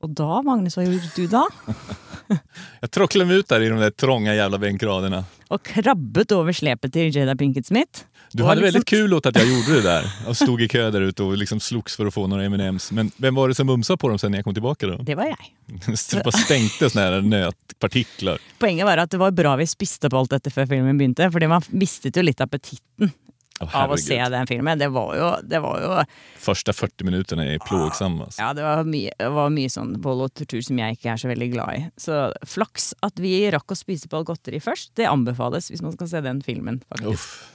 Og 0.04 0.12
da, 0.14 0.42
Magnus, 0.46 0.76
hva 0.78 0.84
gjorde 0.86 1.10
du 1.16 1.28
da? 1.32 1.46
Jag 2.82 2.92
tråcklade 2.92 3.28
mig 3.28 3.38
ut 3.38 3.48
där 3.48 3.62
i 3.62 3.70
de 3.70 3.80
där 3.80 3.90
trånga 3.92 4.36
jävla 4.36 4.58
bänkraderna. 4.58 5.24
Og 5.50 5.64
krabbet 5.64 6.32
over 6.36 6.52
slepet 6.54 6.92
til 6.94 7.16
Jada 7.16 7.36
Pinkett 7.40 7.66
Smith. 7.66 8.04
Du 8.32 8.44
hade 8.44 8.56
liksom- 8.62 8.74
väldigt 8.74 8.88
kul 8.90 9.14
åt 9.14 9.26
att 9.26 9.36
jag 9.36 9.48
gjorde 9.48 9.74
det 9.76 9.82
där. 9.82 10.12
Och 10.28 10.38
stod 10.38 10.62
i 10.62 10.68
kö 10.68 10.92
där 10.92 11.02
ute 11.02 11.24
och 11.24 11.38
liksom 11.38 11.60
slogs 11.60 11.96
för 11.96 12.06
att 12.06 12.14
få 12.14 12.28
några 12.28 12.44
M&M's. 12.44 12.94
Men 12.94 13.12
vem 13.18 13.36
var 13.36 13.48
det 13.48 13.56
som 13.56 13.68
mumsade 13.68 13.98
på 13.98 14.10
dem 14.10 14.20
sen 14.20 14.32
när 14.32 14.38
jag 14.38 14.44
kom 14.46 14.54
tillbaka 14.54 14.88
då? 14.88 14.98
Det 14.98 15.16
var 15.16 15.26
jeg. 15.26 15.98
Så 16.00 16.16
det 16.18 16.24
bara 16.24 16.32
stänkte 16.32 16.90
såna 16.90 17.06
här 17.06 17.22
nötpartiklar. 17.22 18.38
Poenget 18.60 18.86
var 18.86 18.98
at 18.98 19.12
det 19.12 19.18
var 19.18 19.32
bra 19.32 19.56
vi 19.56 19.68
spiste 19.68 20.10
på 20.10 20.18
alt 20.18 20.30
dette 20.30 20.52
før 20.52 20.66
filmen 20.66 20.98
begynte, 20.98 21.32
fordi 21.32 21.48
man 21.48 21.62
mistet 21.70 22.16
jo 22.18 22.24
litt 22.26 22.42
appetitten 22.42 23.12
Åh, 23.60 23.74
av 23.74 23.92
å 23.92 23.98
se 23.98 24.18
den 24.30 24.48
filmen. 24.48 24.78
Det 24.78 24.88
var 24.94 25.16
jo, 25.18 25.30
det 25.50 25.60
var 25.60 25.82
jo 25.82 25.94
Första 26.38 26.74
40 26.74 27.04
minuterna 27.04 27.46
är 27.46 27.60
plågsamma. 27.60 28.24
Alltså. 28.24 28.42
Ja, 28.42 28.54
det 28.54 28.62
var 28.64 28.84
mye, 28.84 29.12
det 29.18 29.30
var 29.34 29.50
mye 29.50 29.70
sånn 29.70 29.96
vold 30.02 30.22
og 30.28 30.34
tortur 30.38 30.62
som 30.62 30.78
jeg 30.78 30.98
ikke 30.98 31.10
er 31.16 31.18
så 31.18 31.32
veldig 31.32 31.52
glad 31.56 31.74
i. 31.78 31.86
Så 31.98 32.20
flaks 32.46 32.92
at 33.02 33.18
vi 33.20 33.34
rakk 33.52 33.74
å 33.74 33.78
spise 33.80 34.08
på 34.08 34.18
all 34.20 34.28
godteri 34.30 34.62
først. 34.62 34.92
Det 34.96 35.10
anbefales 35.10 35.72
hvis 35.72 35.82
man 35.82 35.96
skal 35.98 36.08
se 36.12 36.22
den 36.22 36.42
filmen. 36.46 36.82
faktisk. 36.90 37.14
Uff. 37.18 37.54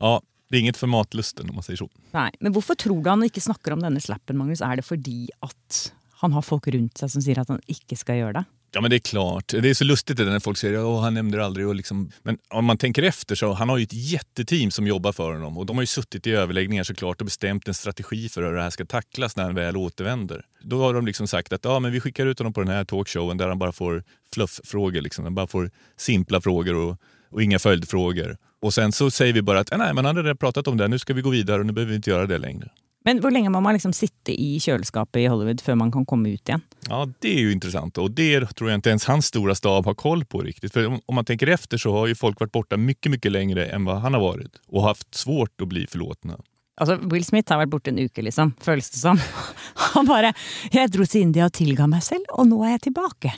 Ja, 0.00 0.20
det 0.50 0.56
är 0.56 0.60
inget 0.60 0.76
för 0.76 0.86
matlusten 0.90 1.48
om 1.48 1.54
man 1.54 1.62
säger 1.62 1.76
så. 1.76 1.90
Nei, 2.16 2.30
Men 2.40 2.52
hvorfor 2.52 2.74
tror 2.74 3.02
du 3.04 3.10
han 3.10 3.22
ikke 3.26 3.40
snakker 3.40 3.76
om 3.76 3.82
denne 3.84 4.00
slappen, 4.02 4.38
Magnus? 4.40 4.62
Er 4.64 4.80
det 4.80 4.86
fordi 4.86 5.28
at 5.44 5.92
han 6.22 6.32
har 6.32 6.42
folk 6.42 6.66
rundt 6.68 6.98
seg 6.98 7.12
som 7.12 7.22
sier 7.24 7.38
at 7.40 7.52
han 7.52 7.62
ikke 7.70 7.96
skal 7.96 8.18
gjøre 8.20 8.40
det? 8.40 8.48
Ja 8.72 8.80
men 8.80 8.90
det 8.90 8.96
är 8.96 8.98
klart. 8.98 9.48
Det 9.48 9.70
är 9.70 9.74
så 9.74 9.84
lustigt 9.84 10.16
det 10.16 10.24
när 10.24 10.40
folk 10.40 10.58
säger 10.58 10.96
att 10.96 11.02
han 11.02 11.14
nämner 11.14 11.38
det 11.38 11.44
aldrig. 11.44 11.68
Och 11.68 11.74
liksom, 11.74 12.10
men 12.22 12.38
om 12.48 12.64
man 12.64 12.78
tänker 12.78 13.02
efter 13.02 13.34
så 13.34 13.52
han 13.52 13.68
har 13.68 13.78
ju 13.78 13.82
ett 13.82 13.92
jätteteam 13.92 14.70
som 14.70 14.86
jobbar 14.86 15.12
för 15.12 15.32
honom 15.32 15.58
och 15.58 15.66
de 15.66 15.76
har 15.76 15.82
ju 15.82 15.86
suttit 15.86 16.26
i 16.26 16.30
överläggningar 16.30 16.84
såklart 16.84 17.20
och 17.20 17.24
bestämt 17.24 17.68
en 17.68 17.74
strategi 17.74 18.28
för 18.28 18.42
hur 18.42 18.52
det 18.52 18.62
här 18.62 18.70
ska 18.70 18.84
tacklas 18.84 19.36
när 19.36 19.44
han 19.44 19.54
väl 19.54 19.76
återvänder. 19.76 20.44
Då 20.62 20.82
har 20.82 20.94
de 20.94 21.06
liksom 21.06 21.26
sagt 21.28 21.52
att 21.52 21.64
ja, 21.64 21.80
men 21.80 21.92
vi 21.92 22.00
skickar 22.00 22.26
ut 22.26 22.38
honom 22.38 22.52
på 22.52 22.60
den 22.60 22.68
här 22.68 22.84
talkshowen 22.84 23.36
där 23.36 23.48
han 23.48 23.58
bara 23.58 23.72
får 23.72 24.04
flufffrågor, 24.34 25.00
liksom. 25.00 25.24
han 25.24 25.34
bara 25.34 25.46
får 25.46 25.70
simpla 25.96 26.40
frågor 26.40 26.74
och, 26.74 26.96
och 27.30 27.42
inga 27.42 27.58
följdfrågor. 27.58 28.36
Och 28.62 28.74
sen 28.74 28.92
så 28.92 29.10
säger 29.10 29.32
vi 29.32 29.42
bara 29.42 29.60
att 29.60 29.70
nej, 29.78 29.94
men 29.94 30.04
han 30.04 30.16
har 30.16 30.22
redan 30.22 30.36
pratat 30.36 30.68
om 30.68 30.76
det, 30.76 30.88
nu 30.88 30.98
ska 30.98 31.14
vi 31.14 31.22
gå 31.22 31.30
vidare 31.30 31.60
och 31.60 31.66
nu 31.66 31.72
behöver 31.72 31.90
vi 31.90 31.96
inte 31.96 32.10
göra 32.10 32.26
det 32.26 32.38
längre. 32.38 32.68
Men 33.04 33.22
hur 33.22 33.30
länge 33.30 33.48
må 33.48 33.60
man 33.60 33.72
liksom 33.72 33.92
sitta 33.92 34.32
i 34.32 34.60
kjøleskapet 34.60 35.20
i 35.20 35.26
Hollywood 35.26 35.60
før 35.64 35.74
man 35.74 35.92
kan 35.92 36.04
komma 36.06 36.28
ut 36.28 36.48
igen? 36.48 36.60
Ja, 36.88 37.08
det 37.18 37.34
är 37.34 37.40
ju 37.40 37.52
intressant 37.52 37.98
och 37.98 38.10
det 38.10 38.46
tror 38.56 38.70
jag 38.70 38.78
inte 38.78 38.90
ens 38.90 39.04
hans 39.04 39.26
stora 39.26 39.54
stab 39.54 39.84
har 39.84 39.94
koll 39.94 40.24
på 40.24 40.42
riktigt. 40.42 40.72
För 40.72 41.00
om 41.06 41.14
man 41.14 41.24
tänker 41.24 41.46
efter 41.46 41.78
så 41.78 41.92
har 41.92 42.06
ju 42.06 42.14
folk 42.14 42.40
varit 42.40 42.52
borta 42.52 42.76
mycket, 42.76 43.12
mycket 43.12 43.32
längre 43.32 43.66
än 43.66 43.84
vad 43.84 44.00
han 44.00 44.14
har 44.14 44.20
varit 44.20 44.60
och 44.68 44.82
haft 44.82 45.14
svårt 45.14 45.60
att 45.60 45.68
bli 45.68 45.86
förlåtna. 45.86 46.36
Altså, 46.80 46.96
Will 46.96 47.24
Smith 47.24 47.52
har 47.52 47.56
varit 47.56 47.70
borta 47.70 47.90
en 47.90 47.98
uke, 47.98 48.22
liksom, 48.22 48.54
føles 48.60 48.90
det 48.90 48.98
som. 48.98 49.18
Han 49.94 50.06
bare 50.06 50.32
'Jeg 50.72 50.92
dro 50.92 51.04
til 51.04 51.20
India 51.20 51.44
og 51.44 51.52
tilga 51.52 51.86
meg 51.86 52.02
selv, 52.02 52.24
og 52.32 52.46
nå 52.46 52.64
er 52.64 52.70
jeg 52.70 52.80
tilbake'. 52.80 53.32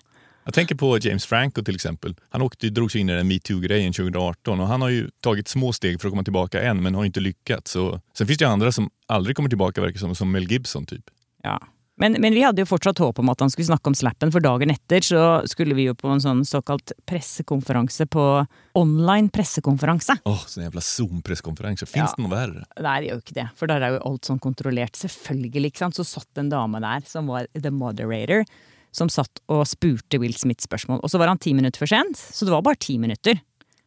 Jag 0.45 0.55
tänker 0.55 0.75
på 0.75 0.99
James 0.99 1.27
Franco 1.27 1.63
till 1.63 1.75
exempel. 1.75 2.15
Han 2.31 2.43
åkte, 2.43 2.69
drog 2.69 2.93
sig 2.93 3.01
in 3.01 3.11
i 3.11 3.13
den 3.13 3.29
metoo-grejen 3.29 3.93
2018 3.93 4.61
och 4.61 4.67
han 4.67 4.83
har 4.83 4.89
ju 4.89 5.11
tagit 5.21 5.49
små 5.49 5.73
steg 5.73 6.01
för 6.01 6.09
att 6.09 6.13
komma 6.13 6.25
tillbaka 6.25 6.63
än 6.63 6.83
men 6.83 6.95
har 6.95 7.05
inte 7.05 7.21
lyckats. 7.21 7.77
Och 7.77 8.01
sen 8.19 8.27
finns 8.27 8.39
det 8.39 8.49
andra 8.49 8.73
som 8.73 8.91
aldrig 9.07 9.37
kommer 9.37 9.49
tillbaka 9.49 9.81
verkar 9.81 9.99
som, 9.99 10.15
som 10.15 10.31
Mel 10.31 10.51
Gibson 10.53 10.87
typ. 10.87 11.05
Ja. 11.43 11.63
Men, 11.97 12.13
men 12.13 12.35
vi 12.35 12.43
hade 12.43 12.63
ju 12.63 12.67
fortsatt 12.67 12.99
hopp 12.99 13.19
om 13.19 13.29
att 13.29 13.41
han 13.41 13.51
skulle 13.51 13.65
snacka 13.65 13.91
om 13.91 13.95
slappen, 13.95 14.33
för 14.33 14.41
dagen 14.41 14.71
efter 14.71 15.01
så 15.01 15.43
skulle 15.49 15.75
vi 15.75 15.83
ju 15.83 15.95
på 15.95 16.09
en 16.09 16.21
sån 16.21 16.45
så 16.45 16.63
kallad 16.63 16.93
presskonferens 17.07 18.01
på 18.11 18.47
online 18.73 19.29
presskonferens. 19.29 20.09
Åh, 20.25 20.33
oh, 20.33 20.47
sån 20.47 20.63
jävla 20.63 20.81
Zoom-presskonferens. 20.81 21.79
Finns 21.79 21.95
ja. 21.95 22.15
det 22.17 22.23
något 22.23 22.33
värre? 22.33 22.65
Nej, 22.81 23.01
det 23.01 23.07
gör 23.07 23.15
ju 23.15 23.17
inte 23.17 23.35
det. 23.35 23.49
För 23.57 23.67
där 23.67 23.81
är 23.81 23.91
ju 23.91 23.99
allt 23.99 24.25
sån 24.25 24.39
kontrollerat. 24.39 25.05
Självklart, 25.27 25.95
så 25.95 26.05
satt 26.05 26.39
en 26.39 26.49
dam 26.49 26.73
där 26.73 27.03
som 27.07 27.27
var 27.27 27.47
the 27.63 27.71
moderator 27.71 28.45
som 28.93 29.09
satt 29.09 29.31
och 29.47 29.69
spurte 29.69 30.19
Will 30.19 30.35
Smith 30.35 30.63
spørsmål. 30.63 31.01
Och 31.01 31.11
så 31.11 31.19
var 31.19 31.27
han 31.27 31.39
tio 31.39 31.55
minuter 31.55 31.79
för 31.79 31.87
sent, 31.87 32.17
så 32.17 32.45
det 32.45 32.51
var 32.51 32.63
bara 32.63 32.75
tio 32.75 32.99
minuter. 32.99 33.39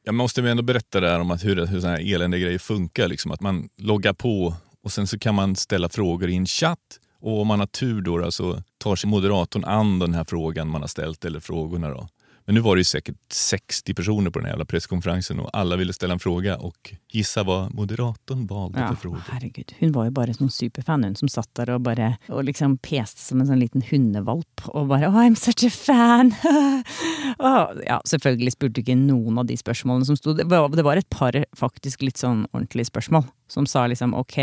Jag 0.04 0.16
måste 0.16 0.42
ändå 0.50 0.64
berätta 0.64 1.00
där 1.00 1.20
om 1.20 1.32
att 1.32 1.44
hur, 1.44 1.66
hur 1.66 1.80
sådana 1.80 1.98
här 1.98 2.14
eländiga 2.14 2.42
grejer 2.42 2.60
funkar. 2.60 3.08
Liksom. 3.08 3.32
Att 3.32 3.42
man 3.42 3.70
loggar 3.78 4.14
på 4.14 4.56
och 4.84 4.92
sen 4.92 5.08
så 5.08 5.20
kan 5.20 5.36
man 5.36 5.56
ställa 5.56 5.90
frågor 5.90 6.30
i 6.30 6.36
en 6.36 6.46
chatt. 6.46 7.00
Och 7.20 7.42
om 7.42 7.48
man 7.48 7.60
har 7.60 7.68
tur 7.68 8.02
då, 8.02 8.18
då 8.18 8.32
så 8.32 8.62
tar 8.78 8.96
sig 8.96 9.10
moderatorn 9.10 9.66
an 9.66 10.00
den 10.00 10.14
här 10.14 10.24
frågan 10.24 10.68
man 10.68 10.82
har 10.82 10.88
ställt 10.88 11.26
eller 11.26 11.40
frågorna. 11.40 11.90
Då. 11.90 12.08
Men 12.46 12.56
nu 12.56 12.62
var 12.62 12.76
det 12.76 12.80
ju 12.80 12.84
säkert 12.84 13.16
60 13.34 13.94
personer 13.94 14.30
på 14.30 14.40
den 14.40 14.46
här 14.46 14.54
jävla 14.54 14.66
presskonferensen 14.66 15.40
och 15.40 15.50
alla 15.54 15.76
ville 15.76 15.94
ställa 15.94 16.14
en 16.14 16.20
fråga 16.20 16.58
och 16.58 16.94
gissa 17.12 17.44
vad 17.44 17.74
moderatorn 17.74 18.48
valde 18.48 18.80
ja, 18.80 18.88
för 18.88 18.96
frågor. 18.96 19.24
Herregud, 19.32 19.74
hon 19.80 19.92
var 19.92 20.06
ju 20.06 20.12
bara 20.12 20.32
en 20.40 20.50
superfan 20.50 21.04
hon 21.04 21.16
som 21.16 21.30
satt 21.30 21.56
där 21.56 21.70
och 21.70 21.82
bara 21.82 22.18
och 22.28 22.44
liksom 22.44 22.78
peste 22.78 23.22
som 23.22 23.42
en 23.42 23.48
sån 23.48 23.60
liten 23.60 23.82
hundevalp 23.90 24.62
och 24.66 24.88
bara 24.88 25.10
oh, 25.10 25.16
I'm 25.16 25.36
such 25.36 25.64
a 25.64 25.70
fan. 25.70 26.36
och, 27.38 27.84
ja, 27.86 28.02
selvfølgelig 28.06 28.54
spurte 28.54 28.82
ikke 28.82 28.96
noen 28.96 29.38
av 29.42 29.50
de 29.50 29.58
spørsmålene 29.58 30.06
som 30.06 30.18
stod. 30.18 30.38
Det 30.38 30.46
var, 30.50 30.70
det 30.70 30.86
var 30.86 30.98
et 30.98 31.10
par 31.10 31.38
faktisk 31.58 32.06
litt 32.06 32.22
sånn 32.22 32.46
ordentlige 32.52 32.92
spørsmål 32.92 33.26
som 33.50 33.66
sa 33.66 33.88
liksom 33.88 34.14
ok 34.14 34.38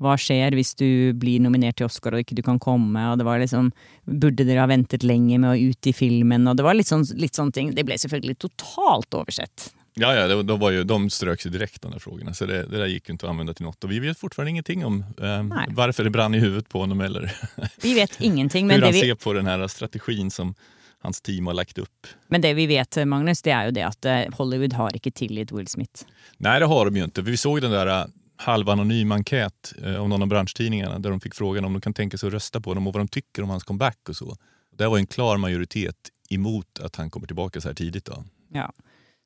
hva 0.00 0.16
skjer 0.20 0.56
hvis 0.56 0.72
du 0.80 1.12
blir 1.20 1.42
nominert 1.44 1.76
til 1.80 1.88
Oscar 1.88 2.16
og 2.16 2.24
ikke 2.24 2.38
du 2.38 2.44
kan 2.46 2.60
komme? 2.62 3.02
Og 3.12 3.20
det 3.20 3.26
var 3.28 3.42
liksom 3.42 3.72
Burde 4.10 4.46
dere 4.48 4.64
ha 4.64 4.70
ventet 4.70 5.04
lenge 5.06 5.36
med 5.38 5.52
å 5.52 5.70
ut 5.70 5.86
i 5.86 5.92
filmen? 5.94 6.48
Og 6.50 6.56
det 6.56 6.64
var 6.66 6.74
litt 6.74 6.88
sånn, 6.88 7.04
litt 7.20 7.36
sånn 7.36 7.52
ting. 7.54 7.74
Det 7.76 7.84
ble 7.86 7.98
selvfølgelig 8.00 8.40
totalt 8.42 9.14
oversett. 9.14 9.70
Ja, 9.94 10.14
ja 10.14 10.42
det, 10.42 10.56
var 10.56 10.70
ju, 10.70 10.84
de 10.84 11.10
strök 11.10 11.40
sig 11.40 11.52
direkt 11.52 11.82
de 11.82 11.92
där 11.92 11.98
frågorna. 11.98 12.34
Så 12.34 12.46
det, 12.46 12.62
det 12.62 12.78
där 12.78 12.86
gick 12.86 13.08
inte 13.08 13.26
att 13.26 13.30
använda 13.30 13.54
till 13.54 13.64
något. 13.64 13.84
Och 13.84 13.92
vi 13.92 14.00
vet 14.00 14.18
fortfarande 14.18 14.50
ingenting 14.50 14.84
om 14.84 15.04
eh, 15.22 15.66
varför 15.68 16.04
det 16.04 16.10
brann 16.10 16.34
i 16.34 16.38
huvudet 16.38 16.68
på 16.68 16.80
honom 16.80 17.00
eller 17.00 17.32
vi 17.82 17.94
vet 17.94 18.20
ingenting, 18.20 18.66
men 18.66 18.76
hur 18.76 18.82
han 18.82 18.92
vi... 18.92 19.00
ser 19.00 19.14
på 19.14 19.32
den 19.32 19.46
här 19.46 19.68
strategin 19.68 20.30
som 20.30 20.54
hans 20.98 21.20
team 21.20 21.46
har 21.46 21.54
lagt 21.54 21.78
upp. 21.78 22.06
Men 22.28 22.40
det 22.40 22.54
vi 22.54 22.66
vet, 22.66 23.06
Magnus, 23.06 23.42
det 23.42 23.50
är 23.50 23.64
ju 23.64 23.70
det 23.70 23.82
att 23.82 24.04
eh, 24.04 24.20
Hollywood 24.32 24.72
har 24.72 24.94
inte 24.94 25.10
tillit 25.10 25.52
Will 25.52 25.66
Smith. 25.66 26.04
Nej, 26.36 26.60
det 26.60 26.66
har 26.66 26.84
de 26.84 26.96
ju 26.96 27.04
inte. 27.04 27.22
Vi 27.22 27.36
såg 27.36 27.62
den 27.62 27.70
där 27.70 28.06
halvanonym 28.40 29.12
enkät 29.12 29.72
eh, 29.82 29.94
om 29.94 30.10
någon 30.10 30.22
av 30.22 30.28
branschtidningarna 30.28 30.98
där 30.98 31.10
de 31.10 31.20
fick 31.20 31.34
frågan 31.34 31.64
om 31.64 31.72
de 31.72 31.80
kan 31.80 31.94
tänka 31.94 32.18
sig 32.18 32.26
att 32.26 32.32
rösta 32.32 32.60
på 32.60 32.70
honom 32.70 32.86
och 32.86 32.94
vad 32.94 33.00
de 33.00 33.08
tycker 33.08 33.42
om 33.42 33.50
hans 33.50 33.64
comeback 33.64 34.08
och 34.08 34.16
så. 34.16 34.36
Det 34.76 34.86
var 34.86 34.98
en 34.98 35.06
klar 35.06 35.36
majoritet 35.36 35.96
emot 36.30 36.78
att 36.80 36.96
han 36.96 37.10
kommer 37.10 37.26
tillbaka 37.26 37.60
så 37.60 37.68
här 37.68 37.74
tidigt. 37.74 38.04
Då. 38.04 38.24
Ja. 38.52 38.72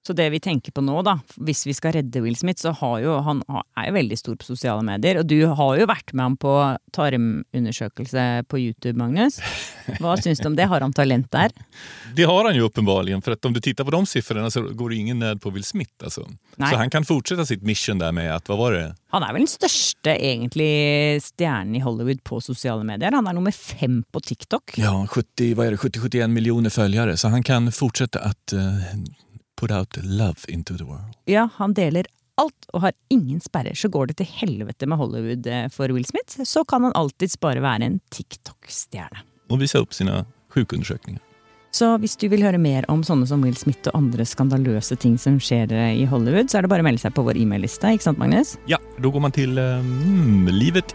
Så 0.06 0.12
det 0.12 0.26
vi 0.34 0.40
tenker 0.40 0.72
på 0.72 0.82
nå, 0.84 0.98
da, 1.00 1.14
hvis 1.40 1.62
vi 1.64 1.72
skal 1.72 1.94
redde 1.96 2.20
Will 2.20 2.36
Smith, 2.36 2.60
så 2.60 2.74
har 2.76 2.98
jo 3.00 3.14
han 3.24 3.40
er 3.48 3.86
jo 3.88 3.94
veldig 3.96 4.18
stor 4.20 4.36
på 4.36 4.44
sosiale 4.44 4.84
medier. 4.84 5.22
Og 5.22 5.28
du 5.30 5.38
har 5.48 5.78
jo 5.80 5.86
vært 5.88 6.12
med 6.12 6.24
ham 6.26 6.36
på 6.36 6.52
tarmundersøkelse 6.92 8.44
på 8.52 8.60
YouTube, 8.60 8.98
Magnus. 9.00 9.40
Hva 10.02 10.18
syns 10.20 10.42
du 10.44 10.50
om 10.50 10.58
det? 10.58 10.68
Har 10.68 10.84
han 10.84 10.92
talent 10.92 11.30
der? 11.32 11.54
Det 12.16 12.28
har 12.28 12.44
han 12.44 12.54
ju 12.54 12.60
uppenbarligen. 12.60 13.22
För 13.22 13.32
att 13.32 13.44
om 13.44 13.52
du 13.52 13.60
tittar 13.60 13.84
på 13.84 13.90
de 13.90 14.06
siffrorna 14.06 14.50
så 14.50 14.62
går 14.62 14.90
det 14.90 14.96
ingen 14.96 15.18
nöd 15.18 15.40
på 15.40 15.50
Will 15.50 15.64
Smith. 15.64 15.92
Alltså. 16.04 16.28
Så 16.56 16.76
han 16.76 16.90
kan 16.90 17.04
fortsätta 17.04 17.46
sitt 17.46 17.62
mission 17.62 17.98
där 17.98 18.12
med 18.12 18.36
att, 18.36 18.48
vad 18.48 18.58
var 18.58 18.72
det? 18.72 18.94
Han 19.08 19.22
är 19.22 19.32
väl 19.32 19.40
den 19.40 19.48
största 19.48 20.16
egentlig 20.16 21.22
stjernen 21.22 21.76
i 21.76 21.80
Hollywood 21.80 22.24
på 22.24 22.40
sociala 22.40 22.84
medier. 22.84 23.12
Han 23.12 23.26
är 23.26 23.32
nummer 23.32 23.50
fem 23.50 24.04
på 24.12 24.20
TikTok. 24.20 24.72
Ja, 24.76 25.06
70-71 25.10 26.28
miljoner 26.28 26.70
följare. 26.70 27.16
Så 27.16 27.28
han 27.28 27.42
kan 27.42 27.72
fortsätta 27.72 28.20
att 28.20 28.52
uh, 28.52 28.60
Put 29.60 29.70
out 29.70 29.96
love 30.02 30.48
into 30.48 30.76
the 30.76 30.84
world. 30.84 31.14
Ja, 31.30 31.48
han 31.56 31.74
deler 31.74 32.08
alt 32.40 32.66
og 32.72 32.82
har 32.86 32.94
ingen 33.12 33.40
sperrer. 33.40 33.74
Så 33.78 33.88
går 33.88 34.10
det 34.10 34.18
til 34.18 34.30
helvete 34.40 34.88
med 34.90 34.98
Hollywood 34.98 35.46
eh, 35.46 35.68
for 35.72 35.92
Will 35.94 36.06
Smith, 36.06 36.42
så 36.42 36.64
kan 36.64 36.86
han 36.86 36.96
alltids 36.98 37.38
bare 37.40 37.62
være 37.62 37.86
en 37.86 38.00
TikTok-stjerne. 38.10 39.22
Og 39.52 39.62
vise 39.62 39.78
opp 39.78 39.94
sine 39.94 40.24
sjukundersøkninger. 40.54 41.22
Så 41.74 41.88
hvis 41.98 42.14
du 42.14 42.28
vil 42.30 42.44
høre 42.46 42.58
mer 42.62 42.86
om 42.90 43.00
sånne 43.02 43.26
som 43.26 43.42
Will 43.42 43.56
Smith 43.58 43.90
og 43.90 43.96
andre 43.98 44.22
skandaløse 44.28 44.94
ting 45.02 45.16
som 45.18 45.40
skjer 45.42 45.72
eh, 45.74 45.96
i 46.02 46.04
Hollywood, 46.06 46.50
så 46.50 46.60
er 46.60 46.66
det 46.66 46.70
bare 46.70 46.86
å 46.86 46.86
melde 46.86 47.02
seg 47.02 47.16
på 47.16 47.24
vår 47.26 47.40
e-mail-liste, 47.42 47.96
ikke 47.96 48.06
sant, 48.06 48.20
Magnus? 48.22 48.54
Ja, 48.70 48.78
da 48.98 49.10
går 49.10 49.26
man 49.26 49.34
til 49.34 49.58
um, 49.58 50.46
livet 50.54 50.94